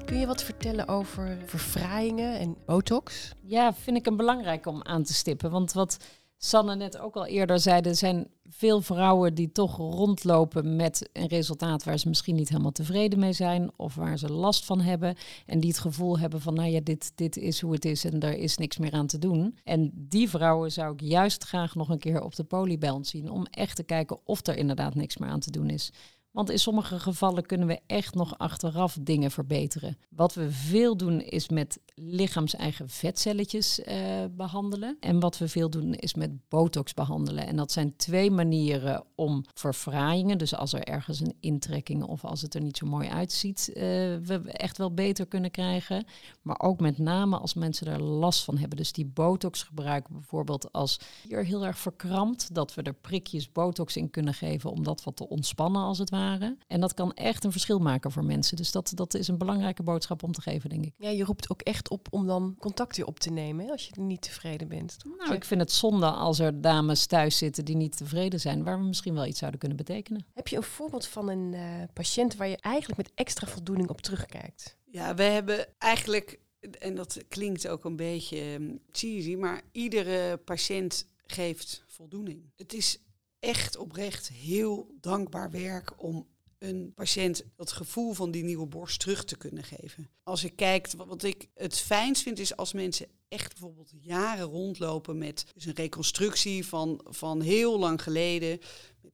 Kun 0.05 0.19
je 0.19 0.25
wat 0.25 0.43
vertellen 0.43 0.87
over 0.87 1.37
verfraaiingen 1.45 2.39
en 2.39 2.57
botox? 2.65 3.31
Ja, 3.41 3.73
vind 3.73 3.97
ik 3.97 4.05
een 4.05 4.17
belangrijk 4.17 4.65
om 4.65 4.83
aan 4.83 5.03
te 5.03 5.13
stippen. 5.13 5.51
Want 5.51 5.73
wat 5.73 5.97
Sanne 6.43 6.75
net 6.75 6.97
ook 6.97 7.15
al 7.15 7.25
eerder 7.25 7.59
zei, 7.59 7.81
er 7.81 7.95
zijn 7.95 8.27
veel 8.49 8.81
vrouwen 8.81 9.33
die 9.33 9.51
toch 9.51 9.77
rondlopen 9.77 10.75
met 10.75 11.09
een 11.13 11.27
resultaat 11.27 11.83
waar 11.83 11.97
ze 11.97 12.07
misschien 12.07 12.35
niet 12.35 12.49
helemaal 12.49 12.71
tevreden 12.71 13.19
mee 13.19 13.33
zijn 13.33 13.71
of 13.75 13.95
waar 13.95 14.17
ze 14.17 14.31
last 14.31 14.65
van 14.65 14.81
hebben 14.81 15.15
en 15.45 15.59
die 15.59 15.69
het 15.69 15.79
gevoel 15.79 16.19
hebben 16.19 16.41
van 16.41 16.53
nou 16.53 16.69
ja, 16.69 16.79
dit, 16.83 17.11
dit 17.15 17.37
is 17.37 17.61
hoe 17.61 17.73
het 17.73 17.85
is 17.85 18.05
en 18.05 18.19
er 18.19 18.37
is 18.37 18.57
niks 18.57 18.77
meer 18.77 18.91
aan 18.91 19.07
te 19.07 19.17
doen. 19.17 19.57
En 19.63 19.91
die 19.93 20.29
vrouwen 20.29 20.71
zou 20.71 20.93
ik 20.93 21.01
juist 21.01 21.43
graag 21.43 21.75
nog 21.75 21.89
een 21.89 21.99
keer 21.99 22.21
op 22.21 22.35
de 22.35 22.43
polyband 22.43 23.07
zien 23.07 23.29
om 23.31 23.45
echt 23.45 23.75
te 23.75 23.83
kijken 23.83 24.19
of 24.23 24.47
er 24.47 24.57
inderdaad 24.57 24.95
niks 24.95 25.17
meer 25.17 25.29
aan 25.29 25.39
te 25.39 25.51
doen 25.51 25.69
is. 25.69 25.91
Want 26.31 26.49
in 26.49 26.59
sommige 26.59 26.99
gevallen 26.99 27.45
kunnen 27.45 27.67
we 27.67 27.79
echt 27.87 28.15
nog 28.15 28.37
achteraf 28.37 28.97
dingen 29.01 29.31
verbeteren. 29.31 29.97
Wat 30.09 30.33
we 30.33 30.51
veel 30.51 30.97
doen 30.97 31.21
is 31.21 31.49
met 31.49 31.79
lichaams-eigen 31.95 32.89
vetcelletjes 32.89 33.79
uh, 33.79 33.95
behandelen. 34.31 34.97
En 34.99 35.19
wat 35.19 35.37
we 35.37 35.47
veel 35.47 35.69
doen 35.69 35.93
is 35.93 36.13
met 36.13 36.49
botox 36.49 36.93
behandelen. 36.93 37.47
En 37.47 37.55
dat 37.55 37.71
zijn 37.71 37.95
twee 37.95 38.31
manieren 38.31 39.03
om 39.15 39.45
verfraaiingen, 39.53 40.37
dus 40.37 40.55
als 40.55 40.73
er 40.73 40.83
ergens 40.83 41.19
een 41.19 41.35
intrekking 41.39 42.03
of 42.03 42.25
als 42.25 42.41
het 42.41 42.53
er 42.53 42.61
niet 42.61 42.77
zo 42.77 42.85
mooi 42.85 43.09
uitziet, 43.09 43.69
uh, 43.69 43.75
we 44.23 44.41
echt 44.51 44.77
wel 44.77 44.93
beter 44.93 45.25
kunnen 45.25 45.51
krijgen. 45.51 46.05
Maar 46.41 46.59
ook 46.59 46.79
met 46.79 46.97
name 46.97 47.37
als 47.37 47.53
mensen 47.53 47.87
er 47.87 48.01
last 48.01 48.43
van 48.43 48.57
hebben. 48.57 48.77
Dus 48.77 48.91
die 48.91 49.05
botox 49.05 49.63
gebruiken 49.63 50.13
bijvoorbeeld 50.13 50.71
als 50.71 50.99
hier 51.27 51.45
heel 51.45 51.65
erg 51.65 51.77
verkrampt, 51.77 52.55
dat 52.55 52.73
we 52.73 52.81
er 52.81 52.93
prikjes 52.93 53.51
botox 53.51 53.95
in 53.95 54.09
kunnen 54.09 54.33
geven 54.33 54.71
om 54.71 54.83
dat 54.83 55.03
wat 55.03 55.15
te 55.15 55.29
ontspannen 55.29 55.81
als 55.81 55.97
het 55.97 56.09
ware. 56.09 56.19
En 56.67 56.79
dat 56.79 56.93
kan 56.93 57.13
echt 57.13 57.43
een 57.43 57.51
verschil 57.51 57.79
maken 57.79 58.11
voor 58.11 58.25
mensen. 58.25 58.57
Dus 58.57 58.71
dat, 58.71 58.91
dat 58.95 59.13
is 59.13 59.27
een 59.27 59.37
belangrijke 59.37 59.83
boodschap 59.83 60.23
om 60.23 60.31
te 60.31 60.41
geven, 60.41 60.69
denk 60.69 60.85
ik. 60.85 60.93
Ja, 60.97 61.09
je 61.09 61.23
roept 61.23 61.49
ook 61.49 61.61
echt 61.61 61.89
op 61.89 62.07
om 62.09 62.27
dan 62.27 62.55
contact 62.59 62.97
weer 62.97 63.05
op 63.05 63.19
te 63.19 63.29
nemen 63.29 63.65
hè, 63.65 63.71
als 63.71 63.87
je 63.87 64.01
niet 64.01 64.21
tevreden 64.21 64.67
bent. 64.67 64.97
Nou, 65.17 65.33
ik 65.33 65.45
vind 65.45 65.61
het 65.61 65.71
zonde 65.71 66.05
als 66.05 66.39
er 66.39 66.61
dames 66.61 67.05
thuis 67.05 67.37
zitten 67.37 67.65
die 67.65 67.75
niet 67.75 67.97
tevreden 67.97 68.39
zijn, 68.39 68.63
waar 68.63 68.79
we 68.79 68.85
misschien 68.85 69.13
wel 69.13 69.25
iets 69.25 69.39
zouden 69.39 69.59
kunnen 69.59 69.77
betekenen. 69.77 70.25
Heb 70.33 70.47
je 70.47 70.55
een 70.55 70.63
voorbeeld 70.63 71.07
van 71.07 71.29
een 71.29 71.53
uh, 71.53 71.61
patiënt 71.93 72.35
waar 72.35 72.47
je 72.47 72.57
eigenlijk 72.57 72.97
met 72.97 73.11
extra 73.15 73.47
voldoening 73.47 73.89
op 73.89 74.01
terugkijkt? 74.01 74.77
Ja, 74.85 75.15
we 75.15 75.23
hebben 75.23 75.67
eigenlijk, 75.77 76.39
en 76.79 76.95
dat 76.95 77.23
klinkt 77.27 77.67
ook 77.67 77.85
een 77.85 77.95
beetje 77.95 78.41
ehm, 78.41 78.75
cheesy, 78.91 79.35
maar 79.35 79.61
iedere 79.71 80.37
patiënt 80.37 81.05
geeft 81.25 81.83
voldoening. 81.87 82.51
Het 82.55 82.73
is 82.73 82.99
echt 83.41 83.77
oprecht 83.77 84.27
heel 84.27 84.91
dankbaar 84.99 85.51
werk 85.51 86.03
om 86.03 86.27
een 86.57 86.93
patiënt 86.95 87.43
dat 87.55 87.71
gevoel 87.71 88.13
van 88.13 88.31
die 88.31 88.43
nieuwe 88.43 88.65
borst 88.65 88.99
terug 88.99 89.23
te 89.23 89.37
kunnen 89.37 89.63
geven. 89.63 90.09
Als 90.23 90.41
je 90.41 90.49
kijkt, 90.49 90.93
wat 90.93 91.23
ik 91.23 91.47
het 91.53 91.77
fijnst 91.77 92.21
vind, 92.21 92.39
is 92.39 92.55
als 92.55 92.73
mensen 92.73 93.07
echt 93.27 93.51
bijvoorbeeld 93.51 93.91
jaren 94.01 94.45
rondlopen 94.45 95.17
met 95.17 95.45
dus 95.53 95.65
een 95.65 95.75
reconstructie 95.75 96.65
van, 96.65 97.01
van 97.09 97.41
heel 97.41 97.79
lang 97.79 98.03
geleden, 98.03 98.59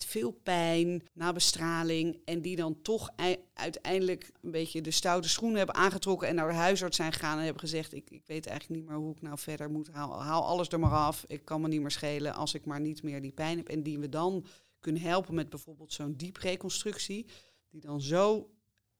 veel 0.05 0.31
pijn, 0.31 1.03
na 1.13 1.33
bestraling, 1.33 2.19
en 2.25 2.41
die 2.41 2.55
dan 2.55 2.81
toch 2.81 3.09
uiteindelijk 3.53 4.31
een 4.41 4.51
beetje 4.51 4.81
de 4.81 4.91
stoute 4.91 5.29
schoenen 5.29 5.57
hebben 5.57 5.75
aangetrokken 5.75 6.27
en 6.27 6.35
naar 6.35 6.47
de 6.47 6.53
huisarts 6.53 6.97
zijn 6.97 7.13
gegaan 7.13 7.37
en 7.37 7.43
hebben 7.43 7.61
gezegd, 7.61 7.93
ik, 7.93 8.09
ik 8.09 8.23
weet 8.25 8.47
eigenlijk 8.47 8.79
niet 8.79 8.89
meer 8.89 8.99
hoe 8.99 9.11
ik 9.11 9.21
nou 9.21 9.37
verder 9.37 9.71
moet, 9.71 9.89
haal, 9.91 10.21
haal 10.21 10.45
alles 10.45 10.69
er 10.69 10.79
maar 10.79 10.91
af, 10.91 11.23
ik 11.27 11.45
kan 11.45 11.61
me 11.61 11.67
niet 11.67 11.81
meer 11.81 11.91
schelen 11.91 12.33
als 12.33 12.53
ik 12.53 12.65
maar 12.65 12.79
niet 12.79 13.03
meer 13.03 13.21
die 13.21 13.31
pijn 13.31 13.57
heb. 13.57 13.69
En 13.69 13.83
die 13.83 13.99
we 13.99 14.09
dan 14.09 14.45
kunnen 14.79 15.01
helpen 15.01 15.35
met 15.35 15.49
bijvoorbeeld 15.49 15.93
zo'n 15.93 16.13
diepreconstructie, 16.13 17.25
die 17.69 17.81
dan 17.81 18.01
zo, 18.01 18.49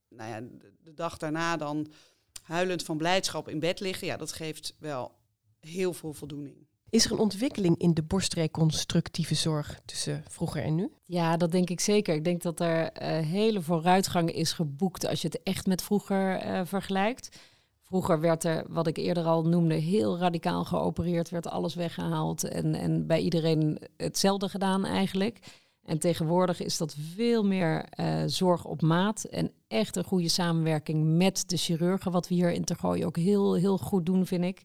nou 0.10 0.30
ja, 0.30 0.48
de 0.84 0.94
dag 0.94 1.18
daarna 1.18 1.58
dan 1.58 1.88
huilend 2.42 2.84
van 2.84 2.98
blijdschap 2.98 3.50
in 3.50 3.60
bed 3.60 3.80
liggen, 3.80 4.08
ja, 4.08 4.18
dat 4.18 4.32
geeft 4.32 4.76
wel 4.80 5.16
heel 5.60 5.94
veel 5.94 6.14
voldoening. 6.14 6.67
Is 6.90 7.06
er 7.06 7.12
een 7.12 7.18
ontwikkeling 7.18 7.78
in 7.78 7.94
de 7.94 8.04
borstreconstructieve 8.04 9.36
zorg 9.36 9.80
tussen 9.86 10.24
vroeger 10.28 10.64
en 10.64 10.76
nu? 10.76 10.92
Ja, 11.06 11.38
dat 11.38 11.52
denk 11.52 11.70
ik 11.70 11.80
zeker. 11.80 12.16
Ik 12.16 12.24
denk 12.24 12.42
dat 12.42 12.60
er 12.60 12.82
uh, 12.82 13.08
hele 13.26 13.62
vooruitgang 13.62 14.32
is 14.32 14.52
geboekt 14.52 15.08
als 15.08 15.22
je 15.22 15.28
het 15.28 15.44
echt 15.44 15.66
met 15.66 15.82
vroeger 15.82 16.46
uh, 16.46 16.62
vergelijkt. 16.64 17.38
Vroeger 17.82 18.20
werd 18.20 18.44
er, 18.44 18.66
wat 18.68 18.88
ik 18.88 18.98
eerder 18.98 19.24
al 19.24 19.44
noemde, 19.44 19.74
heel 19.74 20.18
radicaal 20.18 20.66
geopereerd, 20.66 21.30
werd 21.30 21.48
alles 21.48 21.76
weggehaald 21.76 22.44
en, 22.44 22.76
en 22.76 23.08
bij 23.08 23.20
iedereen 23.20 23.80
hetzelfde 23.98 24.50
gedaan 24.50 24.86
eigenlijk. 24.86 25.40
En 25.84 26.00
tegenwoordig 26.00 26.62
is 26.62 26.78
dat 26.78 26.96
veel 27.16 27.44
meer 27.44 27.86
uh, 28.00 28.24
zorg 28.26 28.66
op 28.66 28.82
maat 28.82 29.24
en 29.24 29.52
echt 29.68 29.96
een 29.96 30.04
goede 30.04 30.30
samenwerking 30.30 31.18
met 31.18 31.44
de 31.50 31.58
chirurgen, 31.58 32.12
wat 32.12 32.28
we 32.28 32.36
hier 32.36 32.52
in 32.52 32.64
Tergooi 32.64 33.06
ook 33.06 33.18
heel, 33.18 33.54
heel 33.54 33.78
goed 33.78 34.06
doen, 34.06 34.26
vind 34.26 34.44
ik. 34.44 34.62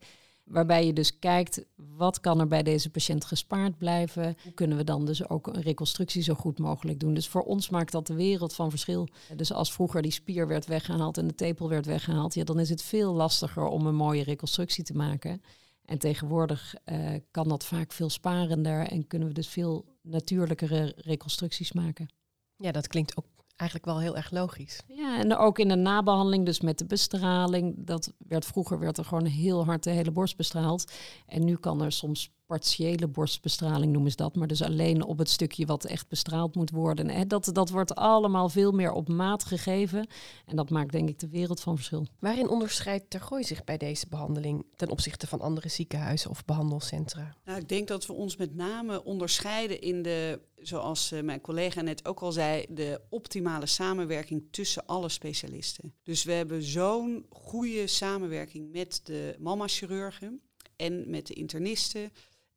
Waarbij 0.52 0.86
je 0.86 0.92
dus 0.92 1.18
kijkt, 1.18 1.64
wat 1.76 2.20
kan 2.20 2.40
er 2.40 2.46
bij 2.46 2.62
deze 2.62 2.90
patiënt 2.90 3.24
gespaard 3.24 3.78
blijven? 3.78 4.36
Hoe 4.42 4.52
kunnen 4.52 4.76
we 4.76 4.84
dan 4.84 5.06
dus 5.06 5.28
ook 5.28 5.46
een 5.46 5.62
reconstructie 5.62 6.22
zo 6.22 6.34
goed 6.34 6.58
mogelijk 6.58 7.00
doen? 7.00 7.14
Dus 7.14 7.28
voor 7.28 7.42
ons 7.42 7.68
maakt 7.68 7.92
dat 7.92 8.06
de 8.06 8.14
wereld 8.14 8.54
van 8.54 8.70
verschil. 8.70 9.08
Dus 9.36 9.52
als 9.52 9.72
vroeger 9.72 10.02
die 10.02 10.10
spier 10.10 10.46
werd 10.46 10.66
weggehaald 10.66 11.18
en 11.18 11.26
de 11.26 11.34
tepel 11.34 11.68
werd 11.68 11.86
weggehaald, 11.86 12.34
ja, 12.34 12.44
dan 12.44 12.58
is 12.58 12.68
het 12.68 12.82
veel 12.82 13.12
lastiger 13.12 13.64
om 13.64 13.86
een 13.86 13.94
mooie 13.94 14.22
reconstructie 14.22 14.84
te 14.84 14.94
maken. 14.94 15.42
En 15.84 15.98
tegenwoordig 15.98 16.74
uh, 16.84 17.14
kan 17.30 17.48
dat 17.48 17.64
vaak 17.64 17.92
veel 17.92 18.10
sparender 18.10 18.86
en 18.86 19.06
kunnen 19.06 19.28
we 19.28 19.34
dus 19.34 19.48
veel 19.48 19.84
natuurlijkere 20.02 20.92
reconstructies 20.96 21.72
maken. 21.72 22.08
Ja, 22.56 22.72
dat 22.72 22.86
klinkt 22.86 23.16
ook 23.16 23.26
eigenlijk 23.56 23.90
wel 23.90 24.00
heel 24.00 24.16
erg 24.16 24.30
logisch. 24.30 24.82
Ja, 24.86 25.18
en 25.18 25.36
ook 25.36 25.58
in 25.58 25.68
de 25.68 25.76
nabehandeling, 25.76 26.46
dus 26.46 26.60
met 26.60 26.78
de 26.78 26.86
bestraling. 26.86 27.74
Dat 27.76 28.12
werd 28.18 28.44
vroeger 28.44 28.78
werd 28.78 28.98
er 28.98 29.04
gewoon 29.04 29.26
heel 29.26 29.64
hard 29.64 29.82
de 29.82 29.90
hele 29.90 30.10
borst 30.10 30.36
bestraald. 30.36 30.92
En 31.26 31.44
nu 31.44 31.56
kan 31.56 31.82
er 31.82 31.92
soms 31.92 32.30
partiële 32.52 33.08
borstbestraling 33.08 33.92
noemen 33.92 34.10
ze 34.10 34.16
dat, 34.16 34.34
maar 34.34 34.46
dus 34.46 34.62
alleen 34.62 35.04
op 35.04 35.18
het 35.18 35.30
stukje 35.30 35.66
wat 35.66 35.84
echt 35.84 36.08
bestraald 36.08 36.54
moet 36.54 36.70
worden. 36.70 37.08
En 37.08 37.28
dat, 37.28 37.50
dat 37.52 37.70
wordt 37.70 37.94
allemaal 37.94 38.48
veel 38.48 38.72
meer 38.72 38.92
op 38.92 39.08
maat 39.08 39.44
gegeven 39.44 40.06
en 40.46 40.56
dat 40.56 40.70
maakt 40.70 40.92
denk 40.92 41.08
ik 41.08 41.18
de 41.18 41.28
wereld 41.28 41.60
van 41.60 41.76
verschil. 41.76 42.06
Waarin 42.18 42.48
onderscheidt 42.48 43.10
Tergooi 43.10 43.44
zich 43.44 43.64
bij 43.64 43.76
deze 43.76 44.06
behandeling 44.08 44.64
ten 44.76 44.90
opzichte 44.90 45.26
van 45.26 45.40
andere 45.40 45.68
ziekenhuizen 45.68 46.30
of 46.30 46.44
behandelcentra? 46.44 47.36
Nou, 47.44 47.58
ik 47.58 47.68
denk 47.68 47.88
dat 47.88 48.06
we 48.06 48.12
ons 48.12 48.36
met 48.36 48.54
name 48.54 49.04
onderscheiden 49.04 49.80
in 49.80 50.02
de 50.02 50.40
zoals 50.56 51.12
mijn 51.22 51.40
collega 51.40 51.80
net 51.80 52.06
ook 52.08 52.20
al 52.20 52.32
zei, 52.32 52.64
de 52.68 53.00
optimale 53.08 53.66
samenwerking 53.66 54.44
tussen 54.50 54.86
alle 54.86 55.08
specialisten. 55.08 55.94
Dus 56.02 56.24
we 56.24 56.32
hebben 56.32 56.62
zo'n 56.62 57.26
goede 57.30 57.86
samenwerking 57.86 58.72
met 58.72 59.00
de 59.04 59.36
mama-chirurgen 59.38 60.40
en 60.76 61.10
met 61.10 61.26
de 61.26 61.34
internisten 61.34 62.12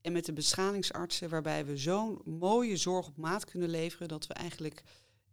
en 0.05 0.11
met 0.11 0.25
de 0.25 0.33
beschalingsartsen, 0.33 1.29
waarbij 1.29 1.65
we 1.65 1.77
zo'n 1.77 2.21
mooie 2.25 2.77
zorg 2.77 3.07
op 3.07 3.17
maat 3.17 3.45
kunnen 3.45 3.69
leveren 3.69 4.07
dat 4.07 4.27
we 4.27 4.33
eigenlijk 4.33 4.83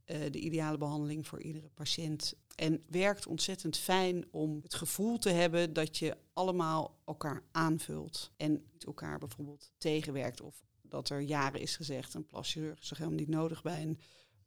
uh, 0.07 0.17
de 0.31 0.39
ideale 0.39 0.79
behandeling 0.79 1.27
voor 1.27 1.43
iedere 1.43 1.69
patiënt. 1.69 2.35
En 2.55 2.83
werkt 2.89 3.27
ontzettend 3.27 3.77
fijn 3.77 4.25
om 4.31 4.61
het 4.63 4.75
gevoel 4.75 5.19
te 5.19 5.31
hebben 5.31 5.73
dat 5.73 5.99
je 5.99 6.17
allemaal 6.33 6.99
elkaar 7.05 7.43
aanvult 7.51 8.31
en 8.37 8.63
niet 8.73 8.85
elkaar 8.85 9.19
bijvoorbeeld 9.19 9.73
tegenwerkt 9.79 10.41
of 10.41 10.65
dat 10.83 11.09
er 11.09 11.21
jaren 11.21 11.61
is 11.61 11.77
gezegd 11.77 12.15
een 12.15 12.27
plaschirurg 12.27 12.81
is 12.81 12.89
toch 12.89 12.99
helemaal 12.99 13.19
niet 13.21 13.29
nodig 13.29 13.63
bij 13.63 13.83
een 13.83 13.99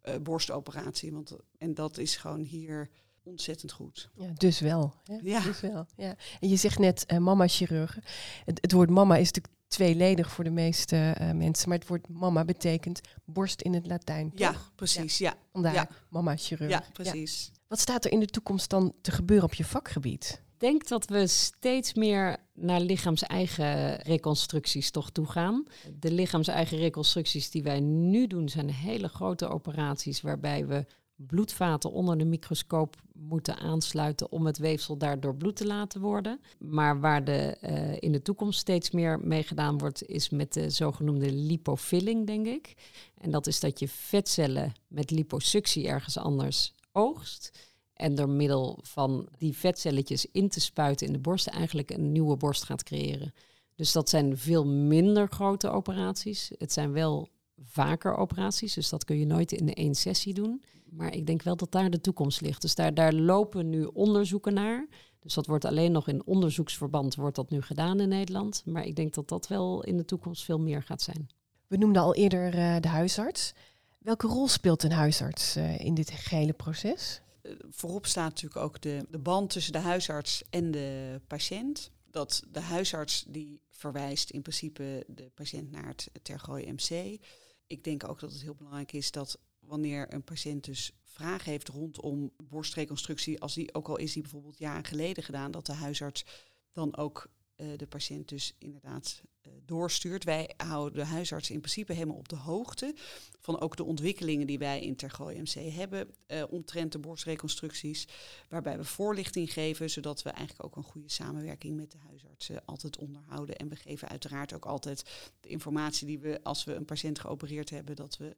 uh, 0.03 0.15
borstoperatie. 0.21 1.11
Want, 1.11 1.35
en 1.57 1.73
dat 1.73 1.97
is 1.97 2.15
gewoon 2.15 2.41
hier 2.41 2.89
ontzettend 3.23 3.71
goed. 3.71 4.09
Ja, 4.15 4.31
dus 4.33 4.59
wel. 4.59 4.93
Hè? 5.03 5.17
Ja. 5.21 5.39
Dus 5.39 5.59
wel. 5.59 5.85
Ja. 5.97 6.15
En 6.39 6.49
je 6.49 6.55
zegt 6.55 6.79
net 6.79 7.03
uh, 7.11 7.17
mama-chirurgen. 7.17 8.03
Het, 8.45 8.61
het, 8.61 8.71
woord 8.71 8.89
mama 8.89 9.17
is 9.17 9.31
natuurlijk 9.31 9.54
tweeledig 9.75 10.31
voor 10.31 10.43
de 10.43 10.49
meeste 10.49 11.15
uh, 11.21 11.31
mensen. 11.31 11.69
Maar 11.69 11.77
het 11.77 11.87
woord 11.87 12.09
mama 12.09 12.45
betekent 12.45 13.01
borst 13.25 13.61
in 13.61 13.73
het 13.73 13.87
Latijn. 13.87 14.31
Ja, 14.35 14.55
precies. 14.75 15.17
Ja. 15.17 15.33
Vandaar 15.51 15.73
ja. 15.73 15.87
mama-chirurg. 16.09 16.69
Ja, 16.69 16.83
precies. 16.93 17.51
Wat 17.67 17.79
staat 17.79 18.05
er 18.05 18.11
in 18.11 18.19
de 18.19 18.25
toekomst 18.25 18.69
dan 18.69 18.93
te 19.01 19.11
gebeuren 19.11 19.45
op 19.45 19.53
je 19.53 19.65
vakgebied? 19.65 20.43
Ik 20.53 20.59
denk 20.59 20.87
dat 20.87 21.05
we 21.05 21.27
steeds 21.27 21.93
meer 21.93 22.37
naar 22.53 22.79
lichaams-eigen 22.79 23.95
reconstructies 23.95 24.91
toch 24.91 25.11
toe 25.11 25.25
gaan. 25.25 25.65
De 25.99 26.11
lichaams-eigen 26.11 26.77
reconstructies 26.77 27.49
die 27.49 27.63
wij 27.63 27.79
nu 27.79 28.27
doen 28.27 28.49
zijn 28.49 28.69
hele 28.69 29.07
grote 29.07 29.47
operaties 29.47 30.21
waarbij 30.21 30.65
we 30.65 30.85
bloedvaten 31.15 31.91
onder 31.91 32.17
de 32.17 32.25
microscoop 32.25 32.95
moeten 33.13 33.57
aansluiten 33.57 34.31
om 34.31 34.45
het 34.45 34.57
weefsel 34.57 34.97
daardoor 34.97 35.35
bloed 35.35 35.55
te 35.55 35.65
laten 35.65 36.01
worden. 36.01 36.39
Maar 36.57 36.99
waar 36.99 37.23
de, 37.23 37.57
uh, 37.61 37.95
in 37.99 38.11
de 38.11 38.21
toekomst 38.21 38.59
steeds 38.59 38.91
meer 38.91 39.19
mee 39.19 39.43
gedaan 39.43 39.77
wordt, 39.77 40.05
is 40.05 40.29
met 40.29 40.53
de 40.53 40.69
zogenoemde 40.69 41.31
lipofilling, 41.31 42.27
denk 42.27 42.45
ik. 42.45 42.73
En 43.17 43.31
dat 43.31 43.47
is 43.47 43.59
dat 43.59 43.79
je 43.79 43.87
vetcellen 43.87 44.73
met 44.87 45.11
liposuctie 45.11 45.87
ergens 45.87 46.17
anders 46.17 46.73
oogst. 46.91 47.59
En 47.93 48.15
door 48.15 48.29
middel 48.29 48.79
van 48.81 49.27
die 49.37 49.57
vetcelletjes 49.57 50.25
in 50.31 50.49
te 50.49 50.59
spuiten 50.59 51.07
in 51.07 51.13
de 51.13 51.19
borst 51.19 51.47
eigenlijk 51.47 51.91
een 51.91 52.11
nieuwe 52.11 52.37
borst 52.37 52.63
gaat 52.63 52.83
creëren. 52.83 53.33
Dus 53.75 53.91
dat 53.91 54.09
zijn 54.09 54.37
veel 54.37 54.65
minder 54.65 55.27
grote 55.27 55.69
operaties. 55.69 56.51
Het 56.57 56.73
zijn 56.73 56.91
wel 56.91 57.29
vaker 57.57 58.15
operaties, 58.15 58.73
dus 58.73 58.89
dat 58.89 59.03
kun 59.03 59.19
je 59.19 59.25
nooit 59.25 59.51
in 59.51 59.73
één 59.73 59.95
sessie 59.95 60.33
doen. 60.33 60.63
Maar 60.95 61.13
ik 61.13 61.25
denk 61.25 61.41
wel 61.41 61.55
dat 61.55 61.71
daar 61.71 61.89
de 61.89 62.01
toekomst 62.01 62.41
ligt. 62.41 62.61
Dus 62.61 62.75
daar, 62.75 62.93
daar 62.93 63.13
lopen 63.13 63.69
nu 63.69 63.83
onderzoeken 63.83 64.53
naar. 64.53 64.87
Dus 65.19 65.33
dat 65.33 65.45
wordt 65.45 65.65
alleen 65.65 65.91
nog 65.91 66.07
in 66.07 66.25
onderzoeksverband 66.25 67.15
wordt 67.15 67.35
dat 67.35 67.49
nu 67.49 67.61
gedaan 67.61 67.99
in 67.99 68.09
Nederland. 68.09 68.61
Maar 68.65 68.85
ik 68.85 68.95
denk 68.95 69.13
dat 69.13 69.27
dat 69.27 69.47
wel 69.47 69.83
in 69.83 69.97
de 69.97 70.05
toekomst 70.05 70.43
veel 70.43 70.59
meer 70.59 70.83
gaat 70.83 71.01
zijn. 71.01 71.29
We 71.67 71.77
noemden 71.77 72.01
al 72.01 72.15
eerder 72.15 72.55
uh, 72.55 72.75
de 72.79 72.87
huisarts. 72.87 73.53
Welke 73.99 74.27
rol 74.27 74.47
speelt 74.47 74.83
een 74.83 74.91
huisarts 74.91 75.57
uh, 75.57 75.79
in 75.79 75.93
dit 75.93 76.11
gehele 76.11 76.53
proces? 76.53 77.21
Uh, 77.41 77.51
voorop 77.69 78.05
staat 78.05 78.29
natuurlijk 78.29 78.61
ook 78.61 78.81
de, 78.81 79.05
de 79.09 79.19
band 79.19 79.49
tussen 79.49 79.73
de 79.73 79.79
huisarts 79.79 80.43
en 80.49 80.71
de 80.71 81.21
patiënt. 81.27 81.91
Dat 82.11 82.43
de 82.51 82.59
huisarts 82.59 83.25
die 83.27 83.61
verwijst 83.69 84.29
in 84.29 84.41
principe 84.41 85.03
de 85.07 85.31
patiënt 85.33 85.71
naar 85.71 85.87
het 85.87 86.09
Tergooi 86.21 86.71
MC. 86.71 87.19
Ik 87.67 87.83
denk 87.83 88.09
ook 88.09 88.19
dat 88.19 88.31
het 88.31 88.41
heel 88.41 88.55
belangrijk 88.55 88.93
is 88.93 89.11
dat 89.11 89.39
wanneer 89.67 90.13
een 90.13 90.23
patiënt 90.23 90.63
dus 90.63 90.91
vragen 91.03 91.51
heeft 91.51 91.67
rondom 91.67 92.31
borstreconstructie, 92.43 93.41
als 93.41 93.53
die 93.53 93.73
ook 93.73 93.87
al 93.87 93.97
is 93.97 94.13
die 94.13 94.21
bijvoorbeeld 94.21 94.57
jaren 94.57 94.85
geleden 94.85 95.23
gedaan, 95.23 95.51
dat 95.51 95.65
de 95.65 95.73
huisarts 95.73 96.25
dan 96.71 96.97
ook 96.97 97.29
uh, 97.57 97.77
de 97.77 97.87
patiënt 97.87 98.29
dus 98.29 98.55
inderdaad 98.57 99.21
uh, 99.47 99.53
doorstuurt. 99.65 100.23
Wij 100.23 100.53
houden 100.57 100.99
de 100.99 101.05
huisarts 101.05 101.49
in 101.49 101.59
principe 101.59 101.93
helemaal 101.93 102.17
op 102.17 102.29
de 102.29 102.35
hoogte 102.35 102.93
van 103.39 103.59
ook 103.59 103.77
de 103.77 103.83
ontwikkelingen 103.83 104.47
die 104.47 104.59
wij 104.59 104.81
in 104.81 104.95
Tergooi 104.95 105.41
MC 105.41 105.73
hebben 105.73 106.15
uh, 106.27 106.43
omtrent 106.49 106.91
de 106.91 106.99
borstreconstructies, 106.99 108.07
waarbij 108.49 108.77
we 108.77 108.83
voorlichting 108.83 109.53
geven, 109.53 109.89
zodat 109.89 110.21
we 110.21 110.29
eigenlijk 110.29 110.65
ook 110.65 110.75
een 110.75 110.91
goede 110.91 111.09
samenwerking 111.09 111.75
met 111.75 111.91
de 111.91 111.97
huisartsen 112.07 112.65
altijd 112.65 112.97
onderhouden. 112.97 113.55
En 113.55 113.69
we 113.69 113.75
geven 113.75 114.07
uiteraard 114.07 114.53
ook 114.53 114.65
altijd 114.65 115.31
de 115.39 115.49
informatie 115.49 116.07
die 116.07 116.19
we 116.19 116.43
als 116.43 116.63
we 116.63 116.73
een 116.73 116.85
patiënt 116.85 117.19
geopereerd 117.19 117.69
hebben, 117.69 117.95
dat 117.95 118.17
we 118.17 118.35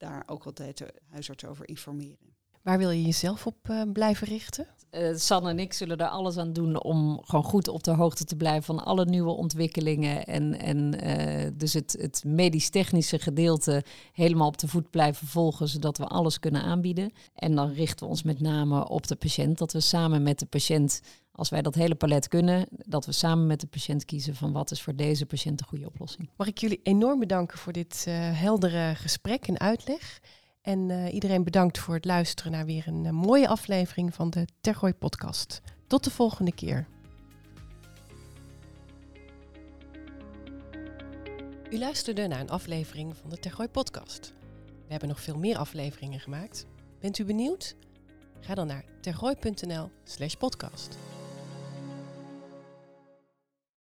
daar 0.00 0.22
ook 0.26 0.44
altijd 0.44 0.78
de 0.78 0.94
huisarts 1.08 1.44
over 1.44 1.68
informeren. 1.68 2.36
Waar 2.70 2.78
wil 2.78 2.90
je 2.90 3.02
jezelf 3.02 3.46
op 3.46 3.56
uh, 3.70 3.82
blijven 3.92 4.26
richten? 4.26 4.66
Uh, 4.90 5.16
San 5.16 5.48
en 5.48 5.58
ik 5.58 5.72
zullen 5.72 5.98
er 5.98 6.08
alles 6.08 6.36
aan 6.36 6.52
doen 6.52 6.82
om 6.82 7.20
gewoon 7.24 7.44
goed 7.44 7.68
op 7.68 7.84
de 7.84 7.90
hoogte 7.90 8.24
te 8.24 8.36
blijven 8.36 8.62
van 8.62 8.84
alle 8.84 9.04
nieuwe 9.04 9.30
ontwikkelingen. 9.30 10.24
En, 10.24 10.58
en 10.58 11.06
uh, 11.06 11.50
dus 11.54 11.72
het, 11.72 11.96
het 12.00 12.22
medisch-technische 12.26 13.18
gedeelte 13.18 13.84
helemaal 14.12 14.46
op 14.46 14.58
de 14.58 14.68
voet 14.68 14.90
blijven 14.90 15.26
volgen, 15.26 15.68
zodat 15.68 15.98
we 15.98 16.04
alles 16.04 16.38
kunnen 16.38 16.62
aanbieden. 16.62 17.12
En 17.34 17.54
dan 17.54 17.72
richten 17.72 18.06
we 18.06 18.10
ons 18.10 18.22
met 18.22 18.40
name 18.40 18.88
op 18.88 19.06
de 19.06 19.16
patiënt, 19.16 19.58
dat 19.58 19.72
we 19.72 19.80
samen 19.80 20.22
met 20.22 20.38
de 20.38 20.46
patiënt, 20.46 21.00
als 21.32 21.48
wij 21.48 21.62
dat 21.62 21.74
hele 21.74 21.94
palet 21.94 22.28
kunnen, 22.28 22.66
dat 22.70 23.06
we 23.06 23.12
samen 23.12 23.46
met 23.46 23.60
de 23.60 23.66
patiënt 23.66 24.04
kiezen 24.04 24.34
van 24.34 24.52
wat 24.52 24.70
is 24.70 24.82
voor 24.82 24.96
deze 24.96 25.26
patiënt 25.26 25.58
de 25.58 25.64
goede 25.64 25.86
oplossing. 25.86 26.28
Mag 26.36 26.46
ik 26.46 26.58
jullie 26.58 26.80
enorm 26.82 27.18
bedanken 27.18 27.58
voor 27.58 27.72
dit 27.72 28.06
heldere 28.32 28.94
gesprek 28.94 29.46
en 29.46 29.58
uitleg. 29.58 30.20
En 30.70 30.88
uh, 30.88 31.12
iedereen 31.12 31.44
bedankt 31.44 31.78
voor 31.78 31.94
het 31.94 32.04
luisteren 32.04 32.52
naar 32.52 32.66
weer 32.66 32.84
een 32.86 33.04
uh, 33.04 33.10
mooie 33.10 33.48
aflevering 33.48 34.14
van 34.14 34.30
de 34.30 34.46
Tergooi 34.60 34.94
podcast. 34.94 35.60
Tot 35.86 36.04
de 36.04 36.10
volgende 36.10 36.52
keer. 36.52 36.86
U 41.70 41.78
luisterde 41.78 42.26
naar 42.26 42.40
een 42.40 42.50
aflevering 42.50 43.16
van 43.16 43.30
de 43.30 43.38
Tergooi 43.38 43.68
podcast. 43.68 44.32
We 44.64 44.90
hebben 44.90 45.08
nog 45.08 45.20
veel 45.20 45.38
meer 45.38 45.56
afleveringen 45.56 46.20
gemaakt. 46.20 46.66
Bent 47.00 47.18
u 47.18 47.24
benieuwd? 47.24 47.76
Ga 48.40 48.54
dan 48.54 48.66
naar 48.66 48.84
tergooi.nl/podcast. 49.00 50.96